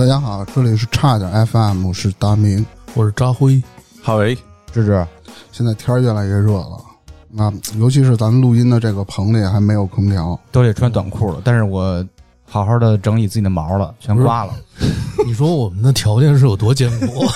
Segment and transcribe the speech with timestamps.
[0.00, 2.64] 大家好，这里是差点 FM，我是达明，
[2.94, 3.62] 我是扎辉，
[4.02, 4.34] 哈维，
[4.72, 5.06] 芝芝，
[5.52, 6.80] 现在天儿越来越热了
[7.36, 11.42] 啊，尤其是咱们录音的这个棚里还没有空调，都得穿短裤了。
[11.44, 12.02] 但是我
[12.48, 14.54] 好好的整理自己的毛了，全刮了。
[15.26, 17.26] 你说我们的条件是有多艰苦，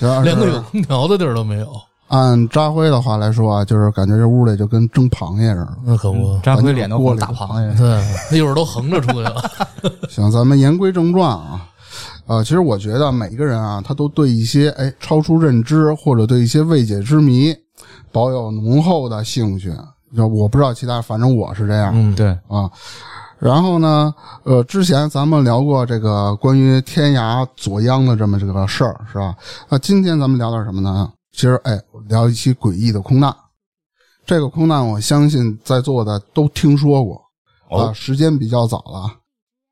[0.22, 1.66] 连个有空调的地儿都没有。
[2.08, 5.78] 按扎辉的话来说啊，就是感觉这屋里就跟蒸螃蟹似的。
[5.86, 9.42] 那可不，扎辉脸都过大螃蟹，对，那一会儿都横着出去了。
[10.10, 11.68] 行，咱们言归正传啊。
[12.30, 17.52] 呃，其实我觉得每个人啊，他都对一些哎超出认知或者对一些未解之谜
[18.12, 19.74] 保有浓厚的兴趣。
[20.16, 21.90] 就我不知道其他，反正我是这样。
[21.92, 22.70] 嗯，对啊。
[23.40, 29.34] 然后呢，呃，之前咱们聊过这个关于天涯左央的这么这个事儿，是吧？
[29.68, 31.10] 那今天咱们聊点什么呢？
[31.32, 33.34] 其实，哎，聊一期诡异的空难。
[34.24, 37.20] 这个空难，我相信在座的都听说过
[37.76, 39.16] 啊，时间比较早了。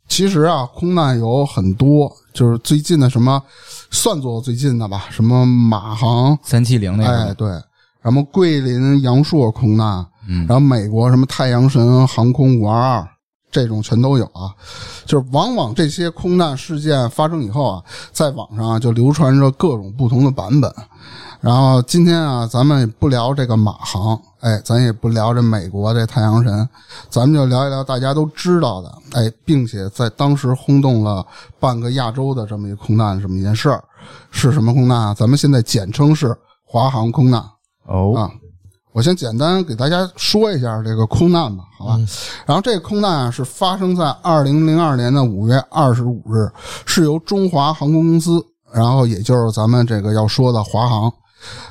[0.08, 3.42] 其实啊，空难有很多，就是最近的什么，
[3.90, 7.50] 算作最近的吧，什么马航三七零那个，哎，对，
[8.02, 13.08] 什么桂林阳朔空难，嗯，然后美国什么太阳神航空五二二。
[13.50, 14.52] 这种全都有啊，
[15.06, 20.70] 就是往往这些空难事件发生以后啊，在网上啊就流传着各种不同的版本。
[21.40, 26.68] 然后今天啊，咱们不聊这个马航，哎，咱也不聊这美国这太阳神，
[27.08, 31.24] 咱们就聊一聊大家都知道的，哎，并且在当时轰动了
[31.60, 33.82] 半个亚洲的这么一空难这么一件事儿，
[34.30, 35.14] 是什么空难啊？
[35.14, 37.40] 咱们现在简称是华航空难。
[37.86, 38.30] 哦啊。
[38.92, 41.96] 我先简单给大家说一下这个空难吧，好吧。
[42.46, 46.50] 然后这个空难啊是发生在二零零二年的五月二十五日，
[46.84, 51.12] 是由中华航空公司，然后也就是咱们这个要说的华航，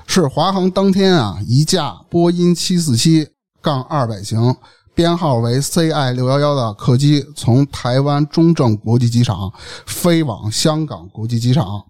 [0.05, 3.27] 是华航当天啊一架波音七四七
[3.61, 4.55] 杠二百型，
[4.95, 9.51] 编号为 CI 六幺幺的客机从台湾中正国际机场
[9.85, 11.83] 飞往香港国际机场，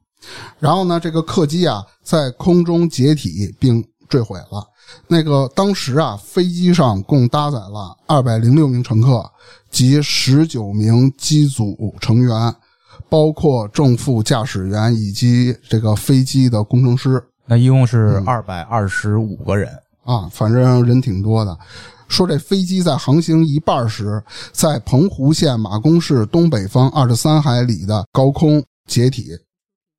[0.59, 4.67] 然后呢这个客机啊在空中解体并坠毁了。
[5.08, 9.30] 那个当时啊，飞机上共搭载了二百零六名乘客
[9.70, 12.55] 及十九名机组成员，
[13.09, 17.21] 包括正副驾驶员以及这个飞机的工程师。
[17.47, 19.71] 那一共是二百二十五个人
[20.03, 21.58] 啊，反正人挺多的。
[22.08, 29.30] 说这飞机在航行一半时，在澎湖县马公市东北方二十三海里的高空解体。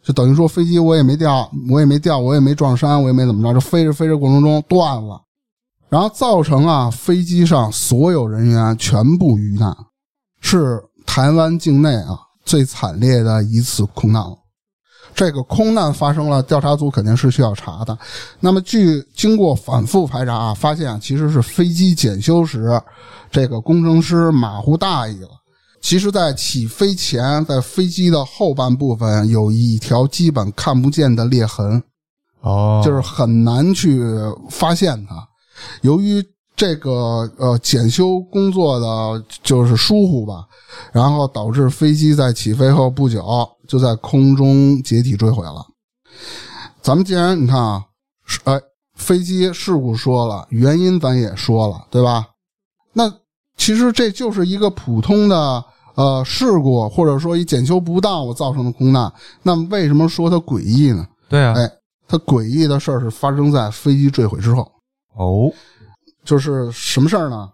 [0.02, 5.20] 就等于说，飞机我也没掉，我也没掉，我也没撞山，我也没怎么着，就飞着飞着过程中断了，
[5.90, 9.76] 然后造成啊飞机上所有人员全部遇难，
[10.40, 14.37] 是台湾境内啊最惨烈的一次空难了。
[15.18, 17.98] 这个空难发生了，调查组肯定是需要查的。
[18.38, 22.80] 那么，据经过反复排查啊，发现啊其实是飞机检修时，
[23.28, 25.30] 这个工程师马虎大意了。
[25.80, 31.82] 其实，在起飞前，在飞机的后半部分有一条基本看不见的裂痕，
[32.42, 34.00] 哦，就是很难去
[34.48, 35.16] 发现它。
[35.80, 36.24] 由于
[36.58, 36.90] 这个
[37.38, 40.44] 呃检修工作的就是疏忽吧，
[40.92, 43.24] 然后导致飞机在起飞后不久
[43.66, 45.64] 就在空中解体坠毁了。
[46.82, 47.84] 咱们既然你看啊，
[48.44, 48.60] 哎，
[48.96, 52.26] 飞机事故说了，原因咱也说了，对吧？
[52.92, 53.10] 那。
[53.60, 55.64] 其实这就是一个普通的
[55.96, 59.12] 呃事故，或者说一检修不当我造成的空难。
[59.42, 61.04] 那么为什么说它诡异呢？
[61.28, 61.68] 对啊，哎，
[62.06, 64.62] 它诡异的事儿是发生在飞机坠毁之后。
[65.16, 65.50] 哦，
[66.28, 67.48] 就是什么事儿呢？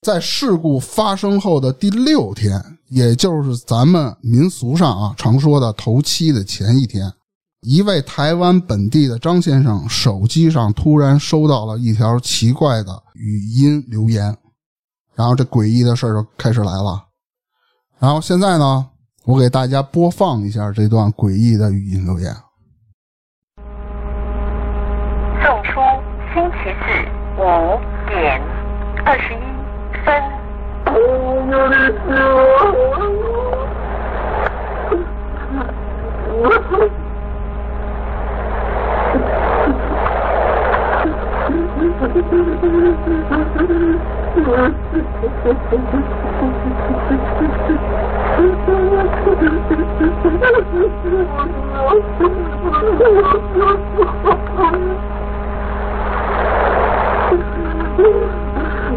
[0.00, 7.12] 在事故发生后的第六天，也就是咱们民俗上啊常说的头七的前一天，
[7.62, 14.36] 一位台湾本地的张先生手机上突然收到了一条奇怪的语音留言。
[15.16, 17.06] 然后这诡异的事儿就开始来了，
[17.98, 18.86] 然后现在呢，
[19.24, 22.32] 我给大家播放一下这段诡异的语音留言。
[25.42, 25.80] 送出
[26.32, 27.42] 星期四五
[29.06, 29.36] 二十一
[30.04, 30.36] 分。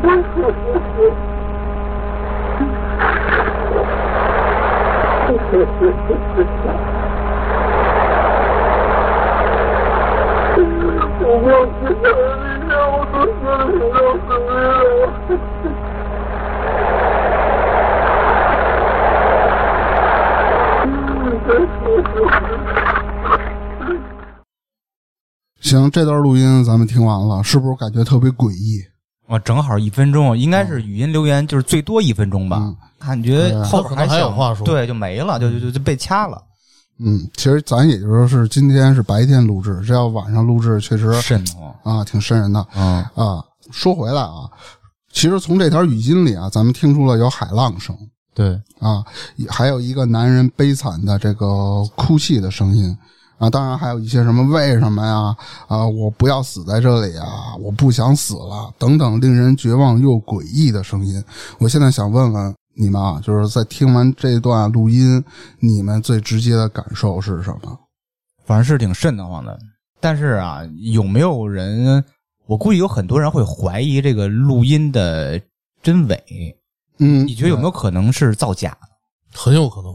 [0.02, 1.20] 哈哈哈哈哈哈。
[25.62, 28.89] 行，这段录音咱们听完了，是不是感觉特别诡异？
[29.30, 32.58] 哇，正好一分钟，应该是语音留言，就是最多一分钟吧。
[32.62, 36.38] 嗯感觉后边他可能还有话说对，就没了，就就就就被掐了。
[37.00, 41.74] 嗯，其实咱也就是是今天是白天录制，这要晚上录制，确实瘆得慌。
[41.84, 43.42] 啊挺瘆人的嗯，啊。
[43.72, 44.50] 说回来啊，
[45.14, 47.96] 其实从这条语音里啊，咱们听出了有海浪声
[48.36, 49.02] 对，啊，
[49.48, 52.94] 还有一个男人悲惨的这个哭泣的声音
[53.40, 55.36] 啊，当然还有一些什么为什么呀
[55.68, 61.24] 啊，我不要死在这里啊，我不想死了等等令人绝望又诡异的声音。
[61.58, 65.24] 我现在想问问你们啊，就是在听完这段录音，
[65.60, 67.80] 你们最直接的感受是什么？
[68.46, 69.58] 反正是挺瘆得慌的。
[70.00, 70.62] 但是啊，
[70.94, 72.04] 有没有人？
[72.46, 75.40] 我估计有很多人会怀疑这个录音的
[75.82, 76.58] 真伪。
[76.98, 78.78] 嗯，你觉得有没有可能是造假？
[79.34, 79.94] 很有可能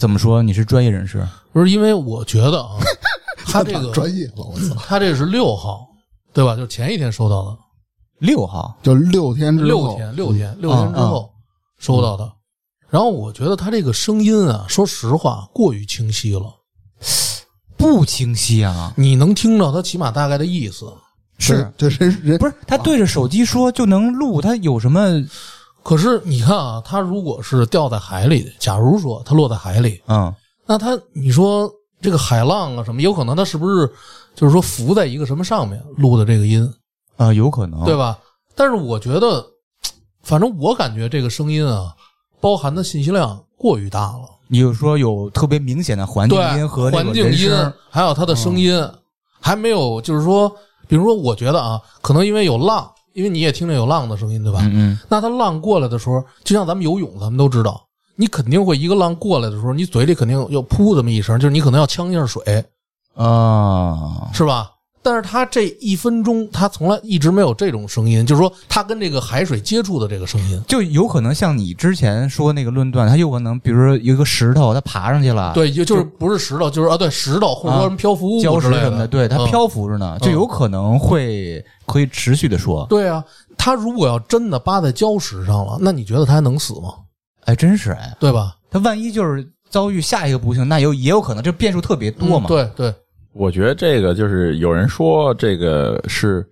[0.00, 0.42] 怎么说？
[0.42, 2.78] 你是专业人士，不是因为我觉得啊，
[3.44, 4.32] 他这个专业了？
[4.36, 4.74] 我操！
[4.86, 5.86] 他这是六号，
[6.32, 6.56] 对吧？
[6.56, 7.58] 就前一天收到的，
[8.18, 11.30] 六号就六天之后，六天，六天，六天之后
[11.78, 12.32] 收到的。
[12.88, 16.46] 然后我觉得他这个声音啊，说实话过于清晰了，
[17.76, 18.94] 不清晰啊？
[18.96, 20.90] 你能听到他起码大概的意思。
[21.38, 25.22] 是这人人不是他对着手机说就能录，他有什么？
[25.82, 30.32] 可是你看啊，它如果是掉在海里，假如说它落在海里，嗯，
[30.66, 33.90] 那它你说这个海浪啊什么，有可能它是不是
[34.34, 36.70] 就是说浮在一个什么上面录的这个音，
[37.16, 38.18] 啊，有可能，对吧？
[38.54, 39.44] 但是我觉得，
[40.22, 41.94] 反正我感觉这个声音啊，
[42.40, 44.28] 包含的信息量过于大了。
[44.48, 47.50] 你就说有特别明显的环境对，音和环境音，
[47.88, 48.86] 还有它的声音，
[49.40, 50.50] 还没有就是说，
[50.88, 54.60] 比如说，我觉得啊，可能因为有浪，因为你也听着有浪的声音，对吧？
[54.62, 57.84] 嗯嗯，那它浪过来的时候，就像咱们游泳，咱们都知道，
[58.16, 62.64] 你肯定会一个浪过来的时候，你嘴里肯定要噗这么一声，就是你可能要呛一下水，
[63.14, 64.70] 啊，是吧？
[65.02, 70.62] 但是他这一分钟，他从来一直没有这种声音，就是说他跟这个海水接触的这个声音。
[70.66, 79.46] 就有可能像你之前说那个论断，它有可能，比如说有一个石头，它爬上去了，对，就就是不是石头，就是啊，对，石头或者说什么漂浮物礁石什么的，对，它嗯。
[79.46, 83.24] 漂浮着呢，就有可能会可以持续的说，对啊，
[83.58, 86.94] 他如果要真的扒在礁石上了，那你觉得他还能死吗？
[87.46, 88.54] 哎，真是哎，对吧？
[88.70, 92.94] 他万一就是遭遇下一个不幸，那有也有可能，这变数特别多嘛，嗯对对，
[93.32, 96.46] 我觉得这个就是有人说这个是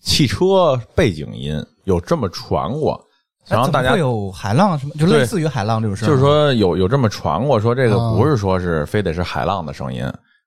[0.00, 2.92] 汽车背景音，有这么传过，
[3.48, 10.04] 哎，然后大家会有海浪什么，就类似于海浪这种事儿，就是说有有这么传过，说这个啊不是说是非得是海浪的声音，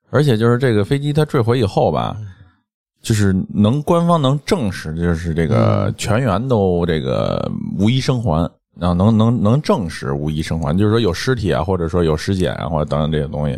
[0.10, 2.18] 而且就是这个飞机它坠毁以后吧，
[3.02, 8.50] 就是能官方能证实，就是这个全员都这个无一生还。
[8.78, 13.58] 然后能能能证实无一生还，就是说有尸体啊，或者说有尸检啊，或者等等这些东西。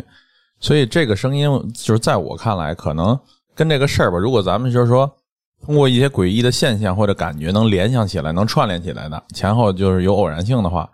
[0.60, 3.18] 所以这个声音就是在我看来，可能
[3.54, 5.10] 跟这个事儿吧，如果咱们就是说
[5.64, 10.88] 通过一些诡异的现象或者感觉能联想起来，能串联起来的，前后就是有偶然性的话，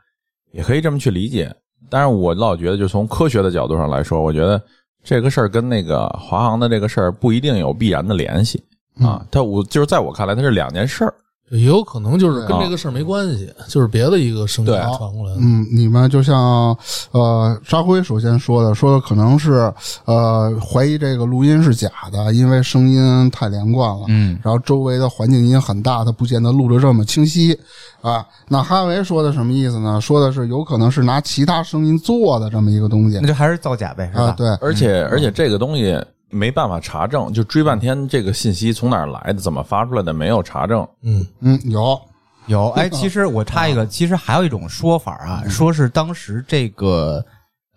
[0.53, 1.55] 也可以这么去理解。
[1.91, 4.61] 但是我老觉得，就从科学的角度上来说，我觉得
[5.03, 8.63] 这个事儿跟那个华航的这个事儿不一定有必然的联系
[9.01, 9.25] 啊。
[9.31, 11.15] 它我就是在我看来，它是两件事儿。
[11.51, 15.41] 也有可能就是跟这个事儿没关系，就是别的一个声音传过来的。
[15.41, 16.77] 嗯，你们就像
[17.13, 19.73] 呃，沙辉首先说的，说的可能是
[20.07, 27.57] 呃怀疑这个录音是假的，因为声音太连贯了，嗯，然后周围的环境音很大，他不见得录的这么清晰
[28.01, 28.25] 啊。
[28.49, 30.01] 那哈维说的什么意思呢？
[30.01, 34.25] 说的是有可能是拿其他声音做的这么一个东西那就还是造假呗，是吧？
[34.25, 36.03] 啊，对，而且而且这个东西
[36.35, 40.87] 没办法查证，就追半天这个信息从哪儿来的，怎么发出来的，没有查证。
[41.03, 42.01] 嗯，嗯，有。
[42.47, 47.25] 有，哎，其实我插一个，其实还有一种说法啊，说是当时这个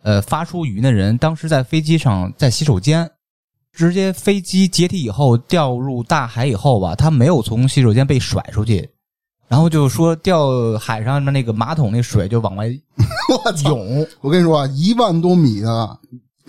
[0.04, 3.10] 呃发出语音的人，当时在飞机上在洗手间，
[3.72, 8.90] 直接飞机解体以后掉入大海以后吧，他没有从洗手间被甩出去，
[9.48, 12.68] 然后就说掉海上的那个马桶那水就往外！
[13.64, 16.00] 涌，我跟你说啊，一万多米的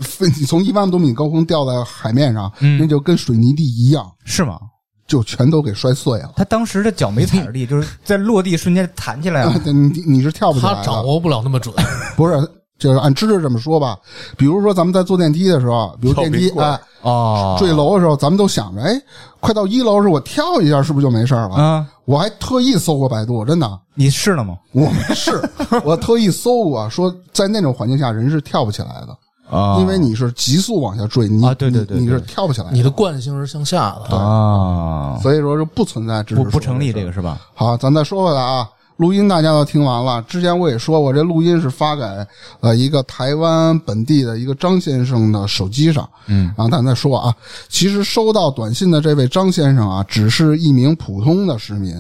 [0.02, 4.58] 飞，你 从一万多米高空掉在海面上，嗯那就跟水泥地一样，是吗？
[5.06, 6.32] 就全都给摔碎了。
[6.36, 9.54] 他当时的脚没踩着地，就是在落地瞬间弹起来了。
[9.64, 11.74] 你你是跳不起来的，他掌握不了那么准。
[12.14, 12.34] 不是，
[12.78, 13.96] 就是按知识这么说吧。
[14.36, 19.00] 比如说咱们在坐电梯的时候，比如电梯跳冰棍哎哦，坠楼的时候，咱们都想着，哎，
[19.40, 21.54] 快到一楼的时候我跳一下是不是就没事了？
[21.54, 24.58] 啊，我还特意搜过百度，真的，你试了吗？
[24.72, 25.40] 我没试，
[25.84, 29.16] 我特意搜过，说在那种环境下人是跳不起来的，
[29.50, 34.16] 啊因为你是急速往下坠，你啊对对对你你是跳不起来你的惯性是向下的。
[34.16, 37.08] 啊，所以说是不存在知识不不成立这个。
[37.08, 37.40] 个是吧？
[37.54, 40.20] 好，咱再说回来啊，录音大家都听完了。
[40.28, 42.02] 之前我也说过，这录音是发给
[42.60, 46.06] 呃一个台湾本地的一个张先生的手机上。
[46.26, 47.34] 嗯，然后咱再说啊，
[47.70, 51.96] 其实收到短信的这位张先生啊，只是一名普通的市民，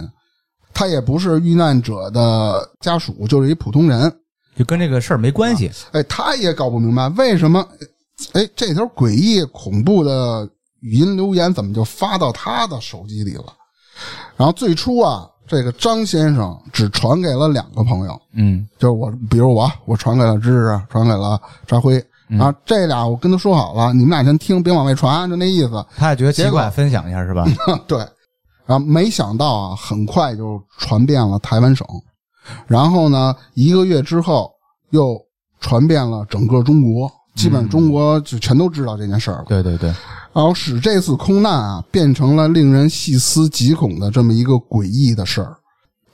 [0.74, 4.12] 他也不是遇难者的家属，就是一普通人。
[4.58, 5.70] 就跟这个事儿没关系。
[5.92, 7.64] 哎，他也搞不明白为什么，
[8.32, 10.48] 哎，这条诡异恐怖的
[10.80, 13.44] 语音留言怎么就发到他的手机里了？
[14.36, 25.84] 然后最初啊，这个张先生只传给了两个朋友，嗯就是我，比如我，我传给了芝芝，传给了扎辉，然后这俩我跟他说好了，你们俩先听，别往外传，就那意思。
[25.96, 27.44] 他也觉得奇怪，分享一下是吧？
[27.88, 27.98] 对，
[28.66, 31.86] 然后没想到啊，很快就传遍了台湾省，
[32.66, 34.50] 然后呢，一个月之后
[34.90, 35.20] 又
[35.60, 39.44] 传遍了整个中国，基本上中国就全都知道这件事儿了。
[39.48, 39.88] 对对对，
[40.32, 45.56] 然后使这次空难啊变成了令人细思极恐的这么一个诡异的事儿。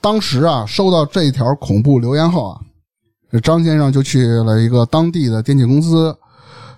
[0.01, 2.59] 当时啊，收到这条恐怖留言后啊，
[3.31, 6.15] 这张先生就去了一个当地的电信公司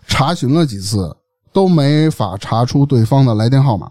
[0.08, 1.14] 查询了几次，
[1.52, 3.90] 都没法查出对方的来电号码，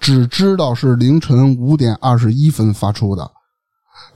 [0.00, 3.30] 只知道是凌晨五点二十一分发出的。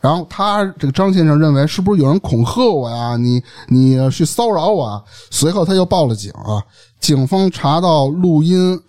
[0.00, 3.16] 然后他这个张先生认为是不是有人恐吓我呀？
[3.16, 5.02] 你你去骚扰我啊？
[5.30, 6.62] 随后他就报了警啊。
[6.99, 8.80] 警方查到录音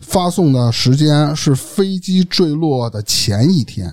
[0.00, 3.92] 发送的时间是飞机坠落的前一天。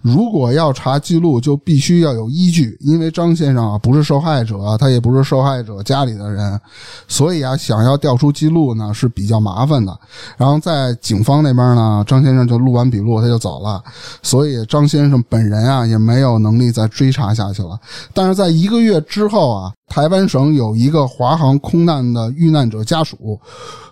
[0.00, 6.60] 如果要查记录，就必须要有依据，因为张先生啊不是受害者，他也不是受害者家里的人，
[7.08, 9.98] 所以啊想要调出记录呢是比较麻烦的。
[10.36, 13.82] 然后在警方那边呢，张先生就录完笔录他就走了，
[14.22, 17.78] 所以张先生本人啊也没有能力再追查下去了。
[18.14, 23.40] 但是在一个月之后啊，台湾省有一个华航空难的遇难者家属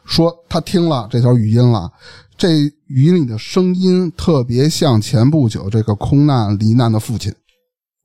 [0.05, 1.91] 说，他听了这条语音了，
[2.37, 7.35] 这语音里的声音特别像前不久这个空难罹难的父亲。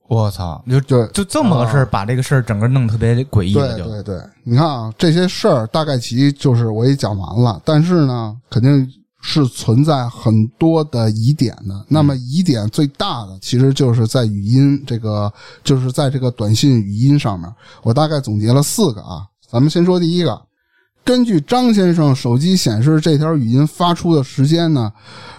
[0.08, 11.86] 我操，就就就这么个事儿，把这个事儿整个弄得特别诡异对对对，你看啊，这些事儿大概其就是我也讲完了，但是呢，肯定是存在很多的疑点的。
[11.86, 15.32] 那么疑点最大的其实就是在语音这个，
[15.62, 17.48] 就是在这个短信语音上面。
[17.82, 20.40] 我大概总结了四个啊，咱们先说第一个。
[21.04, 24.92] 根据张先生手机显示，这条语音发出的时间呢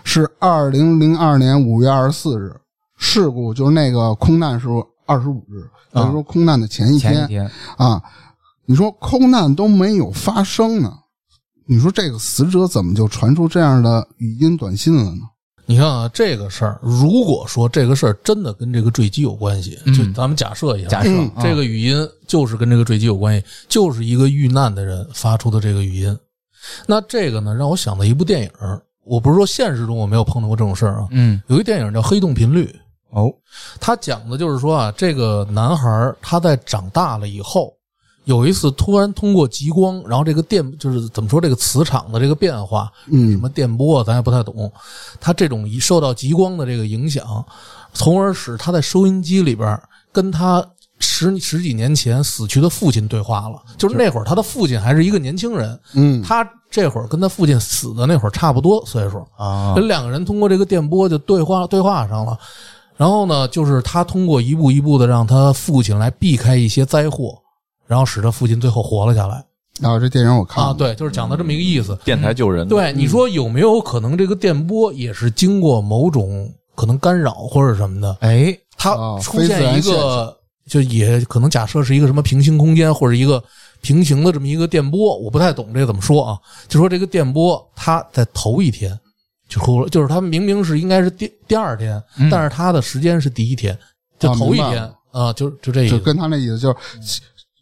[0.04, 2.54] 是二零零二年五月二十四日，
[2.98, 4.68] 事故就是那个空难是
[5.06, 7.14] 二十五日，等于说空难的前一天。
[7.14, 8.02] 前一天啊，
[8.66, 10.94] 你说空难都没有发生呢，
[11.66, 15.22] 你说这个死者怎么就传出这样的语音短信了呢？
[15.72, 21.10] 你看啊，这个事儿，如果说这个事儿真的跟这个坠机有关系，嗯就咱们假设一下，假设
[21.42, 26.18] 这个语音就是跟这个坠机有关系，就是一个遇难的人发出的这个语音。
[26.86, 32.66] 那这个呢，让我想到一部电影儿，我不是说现实中我没有碰到过这种事儿啊，嗯有一电影叫《黑洞频率》，
[33.18, 33.34] 哦
[33.80, 37.74] 他讲的就是说啊，这个男孩儿他在长大了以后，
[38.32, 43.32] 有一次突然通过极光，然后这个电就是怎么说这个磁场的这个变化，嗯。
[43.32, 44.72] 什么电波啊咱也不太懂，
[45.20, 47.44] 他这种一受到极光的这个影响，
[47.94, 49.78] 从而使他在收音机里边
[50.14, 50.66] 跟他
[51.00, 56.22] 十十几年前死去的父亲对话了，就是那会儿他的父亲还是一个年轻人，嗯。
[56.24, 59.74] 他这会儿跟他父亲死的那会儿差不多岁数，啊。
[59.76, 62.38] 跟两个人通过这个电波就对话对话上了。
[62.96, 67.36] 然后呢，就是他通过一步一步的让他父亲来避开一些灾祸，
[67.88, 69.44] 然后使他父亲最后活了下来
[69.82, 70.74] 啊，这电影我看了啊。
[70.74, 71.98] 对，就是讲的这么一个意思。
[72.04, 83.44] 电台救人，对，你说有没有可能这个电波也是经过某种可能干扰或者什么的，哎它啊出现一个，就也可能假设是一个什么平行空间或者一个
[83.82, 86.38] 平行的这么一个电波，我不太懂这怎么说啊？
[86.68, 88.98] 就说这个电波它在头一天
[89.48, 93.78] 就出了，就是它明明是应该是第第二天，嗯但是它的时间是第一天，
[94.20, 95.98] 就啊头一天啊，就就这意思。
[95.98, 96.70] 就跟他那意思就
[97.02, 97.22] 是，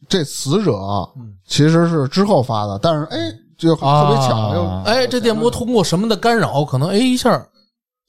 [0.10, 0.74] 这死者
[1.16, 1.34] 嗯。
[1.48, 3.18] 其实是之后发的，但是哎，
[3.58, 7.42] 就特别巧又啊哎，这电波通过什么的干扰，可能哎一下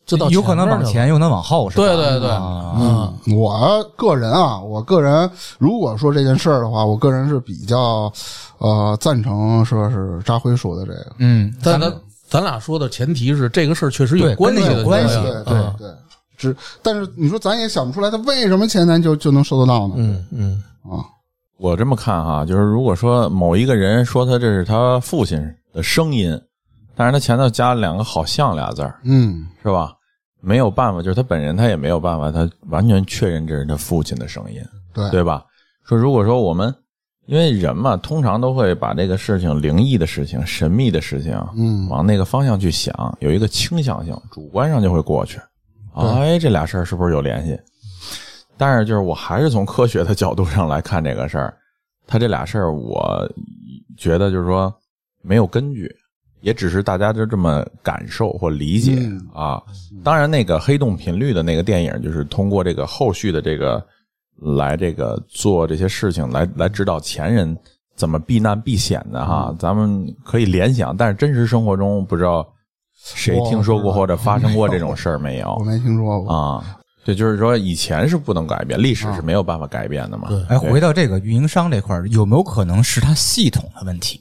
[0.07, 0.85] 就到有可能面了。
[0.85, 1.85] 往前，又能往后，是吧？
[1.85, 2.31] 对对对。
[2.31, 2.75] 啊。
[2.77, 8.13] 嗯，我个人啊，我个人如果说这件事儿的话，我个人是比较
[8.59, 15.75] 呃赞成说是扎辉说的这个，嗯，但咱咱咱俩说的前提是这个事儿确实有关系的，有关系对对嗯。
[15.79, 15.89] 对。
[15.89, 15.97] 对，
[16.37, 19.95] 只但是你说咱也想不出来他为什么前男就就能收得到呢？
[19.97, 20.63] 嗯嗯。
[20.83, 21.05] 啊，
[21.61, 25.39] 我这么看哈，就是如果说某一个人说他这是他父亲
[25.75, 26.41] 的声音，
[26.97, 29.93] 但是他前头加了两个“好像”俩字儿，嗯是吧？
[30.41, 34.59] 没有办法，就是他本人他也没有办法，他完全确认这是他父亲的声音，
[34.95, 35.45] 对对吧？
[35.85, 36.75] 说如果说我们
[37.27, 45.39] 因为人嘛，通常都会把这个事情、灵异的事情、神秘的事情，嗯往那个方向去想，有一个倾向性，主观上就会过去。
[45.95, 47.59] 哎，这俩事儿是不是有联系？
[48.61, 51.57] 但是就是我还是从科学的角度上来看这个事儿，
[52.07, 53.27] 他这俩事儿，我
[53.97, 54.71] 觉得就是说
[55.23, 55.91] 没有根据，
[56.43, 59.63] 也只是大家就这么感受或理解、嗯啊。
[60.05, 63.83] 当然，那个黑洞频率的那个电影，就是通过这个后续的这个
[64.37, 67.57] 来这个做这些事情，来来指导前人
[67.97, 69.57] 怎么避难避险的哈。
[69.59, 72.47] 咱们可以联想，但是真实生活中不知道
[72.95, 76.31] 谁听说过或者发生过这种事儿没有我没听说过。
[76.31, 76.77] 啊？
[77.05, 80.29] 对，就是说以前是不能改变，历史是没有办法改变的嘛。
[80.29, 84.21] 对哎，回到这个运营商这块儿，有没有可能是它系统的问题？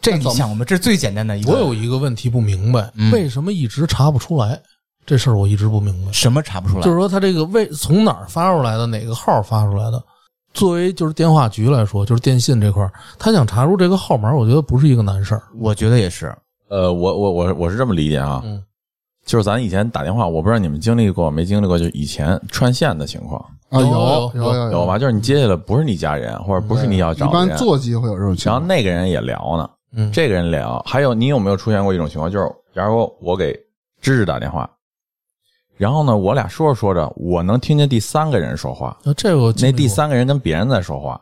[0.00, 0.64] 这你想吗？
[0.64, 1.52] 这是最简单的一个。
[1.52, 4.60] 我有一个问题不明白，嗯为什么一直查不出来？
[5.06, 6.12] 这事儿我一直不明白。
[6.12, 6.82] 什么查不出来？
[6.82, 10.02] 就是说，他这个为从哪儿发出来的，哪个号发出来的？
[10.52, 15.42] 作为就是电话局来说，就是电信这块儿，他想查出这个号码，我觉得不是一个难事儿。
[15.58, 16.34] 我觉得也是。
[16.68, 18.62] 呃，我我我我是这么理解啊，嗯
[19.30, 24.98] 就是咱以前打电话，我不知道你们经历过没经历过，就以前串线的情况啊，有有有有有吧？
[24.98, 28.66] 就是你接下来不是你家人，或者不是你要一般找的人，座机会有这种情况然后。
[28.66, 33.52] 那个人也聊呢，嗯，这个人聊，还有你有没有出现过一种情况，就是假如说我给
[34.00, 34.68] 芝芝打电话，
[35.76, 41.20] 然后呢，我俩说着说着，我能听见第三个人说话，那这个那第三个人跟别人在说话，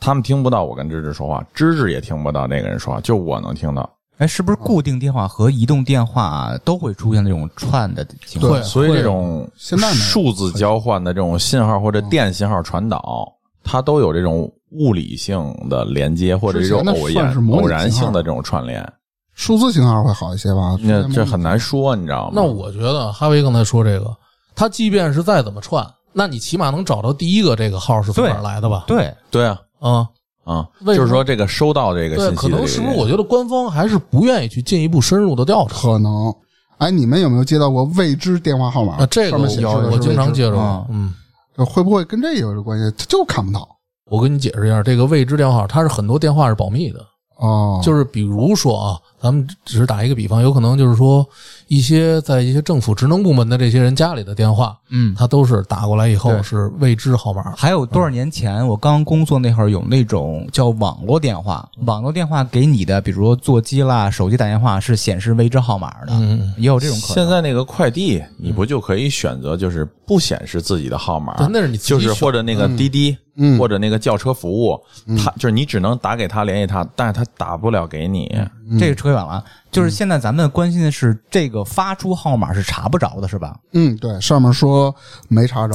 [0.00, 3.86] 他们听不到我跟芝芝说话，芝芝也听不到那个人说话，就我能听到。
[4.20, 8.52] 哎，是不是固定电话和移动电话都会出现这种串的情况？
[8.52, 13.26] 对所以这种现在数字交换的这种信号或者电信号传导，
[13.64, 18.86] 它都有这种物理性的连接，或者这种偶然是偶然性的这种串联。
[19.32, 20.76] 数字信号会好一些吧？
[20.82, 22.32] 那这很难说，你知道吗？
[22.36, 24.14] 那我觉得哈维刚才说这个，
[24.54, 28.84] 他即便是再怎么串，那你起码能找到第一个这个号是从哪儿来的吧？
[28.86, 30.06] 对，对啊啊，
[30.44, 32.96] 啊，就是说这个收到这个对，信息的可能是不是？
[32.96, 35.76] 我觉得官方还是不愿意去进一步深入的调查。
[35.76, 36.34] 可能。
[36.78, 38.94] 哎，你们有没有接到过未知电话号码？
[38.94, 41.14] 啊，这个我我经常接着啊，嗯。
[41.56, 42.90] 会不会跟这有关系？
[42.96, 43.68] 他就看不到
[44.06, 47.04] 我跟你解释一下，这个未知电话，它是很多电话是保密的，
[47.36, 51.22] 哦，就是比如说啊，咱们只是打一个比方，有可能就是说
[51.70, 57.54] 一些在一些政府职能部门的这些人家里的电话，嗯，他都是打过来以后是未知号码。
[57.56, 67.14] 还有多少年前我刚工作那会儿有那种叫网络电话，网络电话给你的，比如说座机啦、手机打电话是显示未知号码的，嗯，也有这种可能。
[67.14, 71.36] 现在那个快递，你不就可以选择就是不显示自己的号码，？
[71.52, 74.76] 那是你就是或者那个滴滴，嗯或者那个叫车服务，
[75.16, 78.36] 他就是你只能打给他联系他，但是他打不了给你。
[78.78, 83.56] 这个扯远了，就是现在咱们关心的是这个发出号码是查不着的，是吧？
[83.72, 84.94] 嗯，对，上面说
[85.28, 85.74] 没查着，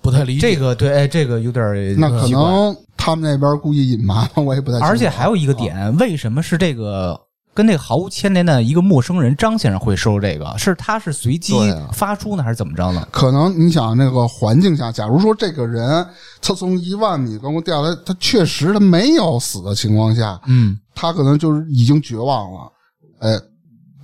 [0.00, 0.40] 不太理解。
[0.40, 4.86] 这个对，哎，这个有点那可能他们那边故意隐瞒，我也不太清楚。
[4.86, 7.18] 而且还有一个点，为什么是这个
[7.58, 10.56] 跟那个毫无牵连的一个陌生人张先生会收这个？
[10.56, 11.54] 是他是随机
[11.92, 13.04] 发出呢，还是怎么着呢？
[13.10, 16.06] 可能你想那个环境下，假如说这个人
[16.40, 22.72] 他从一万米高空掉下来，他确实他没有死的情况下，嗯，他可能就是已经绝望了，
[23.18, 23.36] 哎，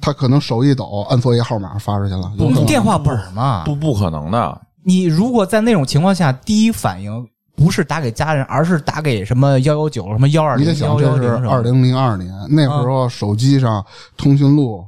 [0.01, 2.33] 他可能手一抖，按错一号码发出去了。
[2.67, 7.25] 电话本嘛，不不可能的，你如果在那种情况下，第一反应
[7.57, 13.85] 不是打给家人，而是打给什么幺幺九、什么幺二零、你得想，幺这是幺零二零零二年那时候，手机上
[14.17, 14.85] 通讯录，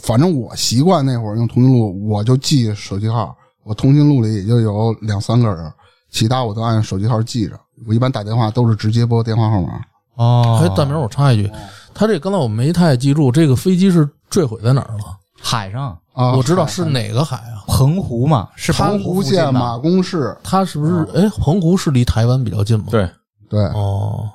[0.00, 5.72] 反正我习惯那会儿用通讯录，我就记手机号，我通讯录里也就有两三个人，
[6.10, 7.58] 其他我都按手机号记着。
[7.88, 9.80] 我一般打电话都是直接拨电话号码。
[10.16, 11.50] 哦哎，大明，我插一句，
[11.92, 15.04] 他这刚才我没太记住，这个飞机是坠毁在哪儿了？
[15.40, 17.62] 海上啊，我知道是哪个海啊？
[17.66, 19.78] 澎湖嘛，是澎湖县马嘛？
[19.78, 21.06] 公市，它是不是？
[21.14, 22.86] 哎，澎湖是离台湾比较近吗？。
[22.90, 23.10] 对，
[23.50, 24.28] 对，哦，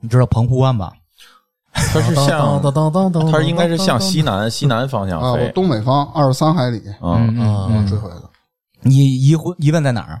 [0.00, 0.92] 你知道澎湖湾吧？
[1.72, 5.50] 它是向当当当当，它应该是向西南西南方向飞。
[5.54, 8.22] 东北方二十三海里嗯，啊嗯坠毁的。
[8.82, 10.20] 你疑问疑问在哪儿？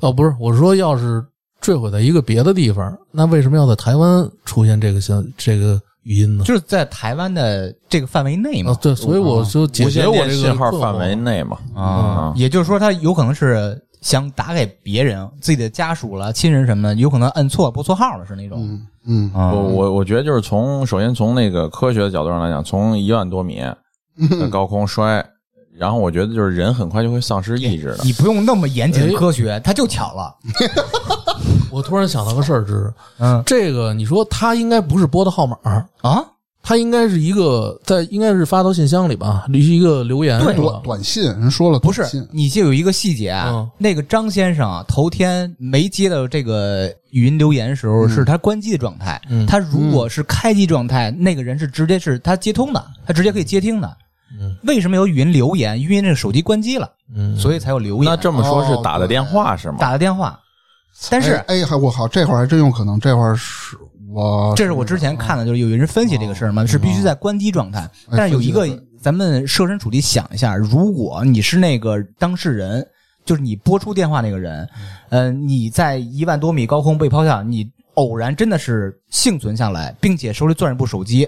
[0.00, 1.24] 哦，不是，我是说，要是
[1.60, 6.44] 坠毁在一个别的地方，那为什么要在台湾出现这个像这个语音呢？
[6.44, 8.78] 就是在台湾的这个范围内嘛啊，。
[8.80, 11.58] 对，所以我就解决无线电我这个信号范围内嘛。
[11.74, 18.58] 啊，也就是说，他有可能是想打给别人，自己的家属了、亲人什么的，有可能摁错拨错号了，是那种。
[18.60, 23.62] 嗯嗯，啊我我我觉得就是从首先从那个科学的角度上来讲，从一万多米
[24.38, 25.24] 的高空摔，
[25.74, 27.98] 然后我觉得就是人很快就会丧失意志的。
[28.04, 30.36] 你不用那么严谨科学，他就巧了。
[31.70, 35.56] 我突然想到个事儿，是嗯这个，你说他应该不是拨的号码，
[36.02, 36.24] 啊，
[36.62, 49.20] 他应该是一个在应该是发到信箱里吧，是一个留言对短短信人说了不是，你就有一个细节啊嗯，那个张先生啊，头天没接到这个语音留言的时候，是他关机的状态。
[49.30, 53.96] 嗯他如果是开机状态，那个人是直接是他接通的，他直接可以接听的。
[54.38, 55.80] 嗯为什么有语音留言？
[55.80, 58.04] 因为那个手机关机了，嗯，所以才有留言。
[58.04, 59.78] 那这么说是打的哦电话是吗？
[59.80, 60.38] 打的电话，
[61.10, 63.76] 但是哎，哎我好，这会儿还真有可能，这会儿是
[64.12, 67.88] 我这是我之前看的，就是有人分析这个事儿嘛，是必须在关机状态。
[68.10, 68.66] 但是有一个
[69.00, 72.86] 咱们设身处地想一下，如果你是那个当事人，
[73.24, 74.68] 就是你拨出电话那个人，
[75.08, 81.26] 呃，你在一万多米高空被抛下，你偶然真的是幸存下来，并且手里攥着部手机，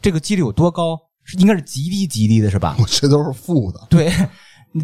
[0.00, 0.98] 这个几率有多高？
[1.22, 2.76] 是应该是极低极低的，是吧？
[2.78, 4.10] 我这都是负的，对，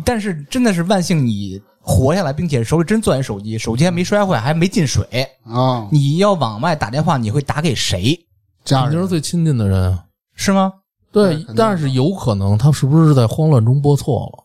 [0.05, 5.07] 但是真的是万幸你活下来，并且手里真攥着手机，手机还没摔坏，还没进水。
[5.45, 8.19] 啊，你要往外打电话，你会打给谁？
[8.65, 10.05] 家人是最亲近的人啊。
[10.35, 10.73] 是吗？
[11.13, 14.45] 对，但是有可能他是不是在慌乱中拨错了？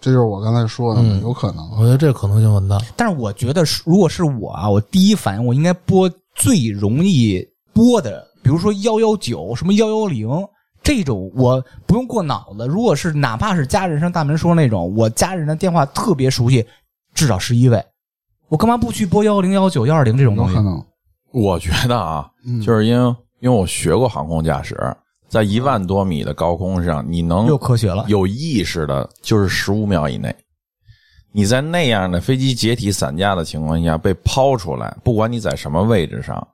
[0.00, 1.64] 这就是我刚才说的，嗯有可能。
[1.72, 2.78] 我觉得这可能性很大。
[2.96, 10.28] 但是我觉得，如果是我啊，我第一反应我应该拨最容易拨的，比如说幺幺九、什么幺幺零
[10.82, 12.66] 这种，我不用过脑子。
[12.66, 16.66] 如果是哪怕是家人上大门说那种，我家人的电话特别熟悉，
[17.14, 17.84] 至少十一位，
[18.48, 20.64] 我干嘛不去拨幺幺零、幺幺九、幺二零这种东西有可？
[20.64, 20.84] 能，
[21.32, 24.76] 我觉得啊，嗯 就是因为因为我学过航空驾驶，
[25.28, 28.04] 在一万多米的高空上，你能又科学了。
[28.08, 30.34] 有意识的，就是十五秒以内。
[31.32, 36.48] 你在那样的飞机解体散架的情况下被抛出来，不管你在什么位置上，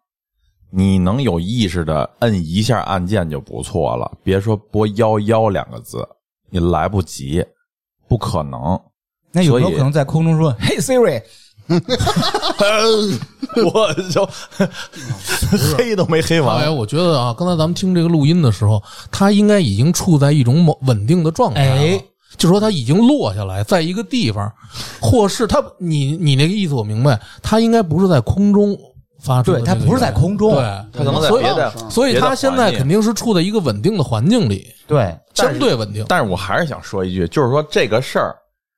[0.71, 4.11] 你能有意识的摁一下按键就不错了。
[4.23, 6.07] 别说拨幺幺两个字，
[6.51, 7.45] 你来不及，
[8.09, 8.79] 不可能。
[9.33, 11.23] 那有没有可能在空中说：“嘿，Siri，
[13.73, 14.29] 我就
[15.77, 16.77] 黑都没黑完哎，完。
[16.77, 21.81] 我觉得啊，刚才咱们听这个录音的时候，他应该已经处在一种某稳定的状态了。
[21.81, 22.03] 哎
[22.37, 24.53] 就说他已经落下来，在一个地方，
[25.01, 28.77] 或是他，你你那个意思我明白，他应该不是在空中
[29.27, 30.63] 发出的这个，对他不是在空中对，
[30.93, 36.05] 他可能在所以别的，所以别的他现在肯定是处在一个稳定的环境里，对，相对稳定。
[36.09, 38.35] 但是我还是想说一句，就是说这个事儿，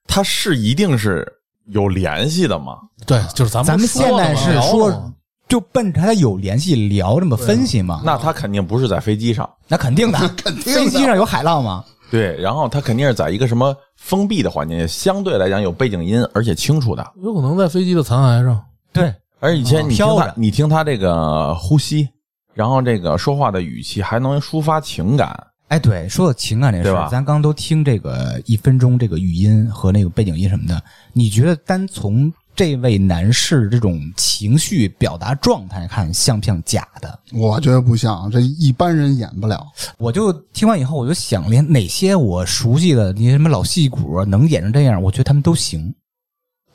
[0.08, 1.30] 它是一定是
[1.66, 2.78] 有联系的吗？
[3.06, 5.12] 对，就是咱们咱们现在是说
[5.48, 8.02] 就奔着他有联系聊这么分析嘛？
[8.04, 11.84] 那它肯定不是在飞机上，那肯定的， 肯定飞机上有海浪吗？
[12.11, 17.06] 对，然后它肯定是在一个什么封闭的环境，相对来讲有背景音，而且清楚的。
[17.22, 18.62] 有可能在飞机的残骸上，
[18.94, 22.09] 对，而且以前你听他，你听他这个呼吸，
[22.55, 25.46] 然后这个说话的语气，还能抒发情感。
[25.68, 37.20] 哎，对，说到情感这事儿，咱刚刚都听这个一分钟这个语音和那个背景音什么的，你觉得单从这位男士这种情绪表达状态看，像不像假的？
[37.35, 39.64] 我觉得不像，这一般人演不了。
[39.98, 45.94] 我就听完以后，我就想，连哪些我熟悉的，那些什么老戏骨能演成这样，我觉得他们都行。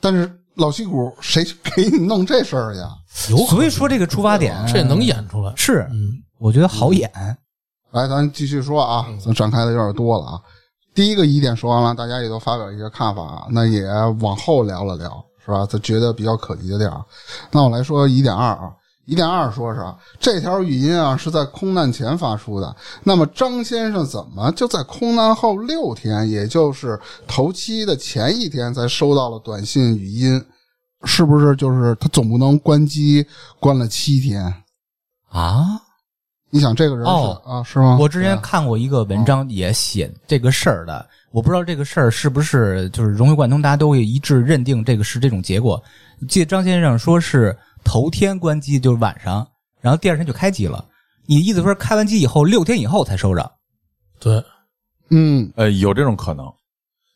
[0.00, 1.44] 但是老戏骨谁
[1.76, 2.88] 给你弄这事儿呀？
[3.30, 5.52] 有所以说这个出发点这能演出来。
[5.56, 7.10] 是，嗯，我觉得好演。
[7.92, 10.40] 来，咱继续说啊，咱展开的有点多了啊。
[10.94, 13.86] 第一个疑点说完了，大家也都发表一些看法啊，那也
[14.20, 15.66] 往后聊了聊，是吧？
[15.66, 17.00] 咱觉得比较可疑的地儿。
[17.50, 18.72] 那我来说疑点二啊，
[19.06, 22.74] 疑点二说是啊，这条语音啊是在空难前发出的。
[23.02, 30.42] 那么张先生怎么就在空难后六天，也就是头七的前一天才收到了短信语音？
[31.04, 33.26] 是不是就是他总不能关机
[33.60, 34.42] 关了七天？
[35.28, 35.66] 啊！
[36.48, 37.98] 你想这个人是、哦啊是吗？
[38.00, 45.82] 我之前看过一个文章，也写这个事儿的，我不知道这个事儿是不是就是融会贯通，大家都会一致认定这个是这种结果。
[46.28, 47.54] 记得张先生说是
[47.84, 49.46] 头天关机，就是晚上，
[49.80, 50.84] 然后第二天就开机了。
[51.26, 53.50] 你意思说开完机以后六天以后才收着，
[54.20, 54.42] 对，
[55.10, 56.46] 嗯，呃，有这种可能，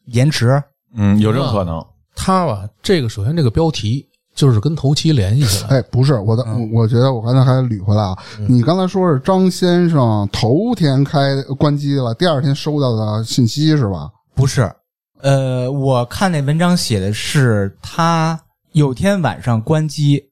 [0.07, 0.63] 延迟？
[0.95, 1.85] 嗯，有这种可能。
[2.15, 5.77] 他吧，这个首先这个标题就是跟头七联系起来。
[5.77, 8.17] 哎，不是我的，嗯我觉得我刚才还捋回来啊。
[8.49, 14.11] 你刚才说是张先生头天开关机了，第二天收到的信息是吧？
[14.35, 14.73] 不是，
[15.21, 18.41] 呃，我看那文章写的是他
[18.73, 20.28] 有天晚上关机，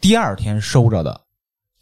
[0.00, 1.20] 第二天收着的，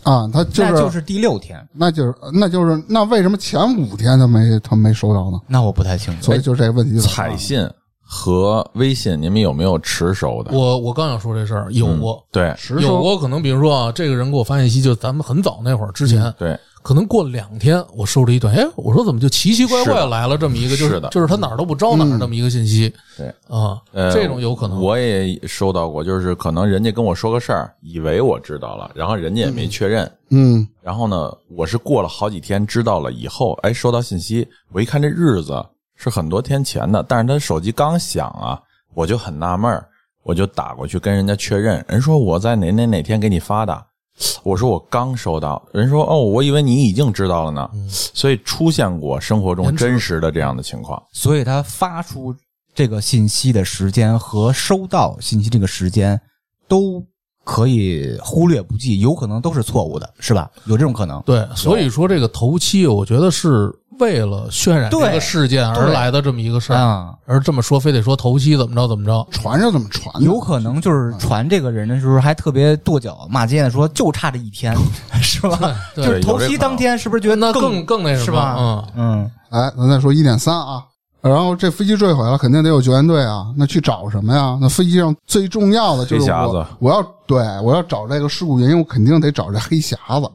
[0.03, 1.67] 啊，他就是，那就是第六天。
[1.73, 5.41] 那就是，那就是，那为什么前五天他没他没收到呢？
[5.47, 6.35] 那我不太清楚所。
[6.35, 7.69] 以就这个问题彩信
[8.01, 10.57] 和微信，你们有没有持收的？
[10.57, 24.81] 我我刚想说这事儿，有过，对实收有过可能，比如说啊，这个人给我发信息，就咱们很早那会儿之前，对，可能过两天，我收了一段，哎，我说怎么就奇奇怪怪来了这么一个，就是是的就是他哪儿都不招哪儿这么一个信息，对啊，呃，这种有可能。
[24.81, 30.11] 我也收到过，就是可能人家跟我说个事儿，以为我知道了，然后人家也没确认。
[30.31, 35.65] 嗯然后呢，我是过了好几天知道了以后，哎，收到信息，我一看这日子
[35.97, 38.61] 是很多天前的，但是他手机刚响啊，
[38.95, 39.87] 我就很纳闷儿，
[40.23, 43.85] 我就打过去跟人家确认，人说我在哪哪哪天给你发的，
[44.43, 47.71] 我说我刚收到，人说哦，我以为你已经知道了呢。
[47.89, 51.01] 所以出现过生活中真实的这样的情况。
[51.13, 52.35] 所以他发出
[52.75, 56.21] 这个信息的时间和收到信息这个时间
[56.67, 57.05] 都
[57.49, 60.51] 可以忽略不计，有可能都是错误的，是吧？
[60.67, 61.19] 有这种可能。
[61.23, 70.23] 对，所以说这个头七，我觉得是为了渲染这个事件而来的这么一个事儿，啊，而这么说非得说头七怎么着怎么着，传着怎么传？
[70.23, 74.77] 有可能就是传这个人的时候还特别跺脚骂街的说，就差这一天，
[75.23, 75.75] 是吧？
[75.95, 78.57] 对就是头七当天，是不是觉得那更更更那什么是吧？
[78.59, 80.85] 嗯，嗯，哎，咱再说一点三啊，
[81.21, 83.53] 然后这飞机坠毁了，肯定得有救援队啊。
[83.57, 84.57] 那去找什么呀？
[84.61, 90.31] 那飞机上最重要的就是我我要对我要找这个事故原因，我肯定得找这黑匣子。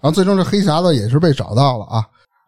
[0.00, 2.04] 然后最终这黑匣子也是被找到了啊。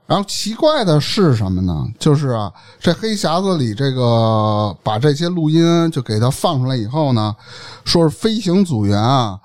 [0.06, 1.86] 然后奇怪的是什么呢？
[1.98, 7.34] 就是啊，这黑匣子里这个把这些录音就给它放出来以后呢，
[7.84, 9.38] 说是飞行组员啊，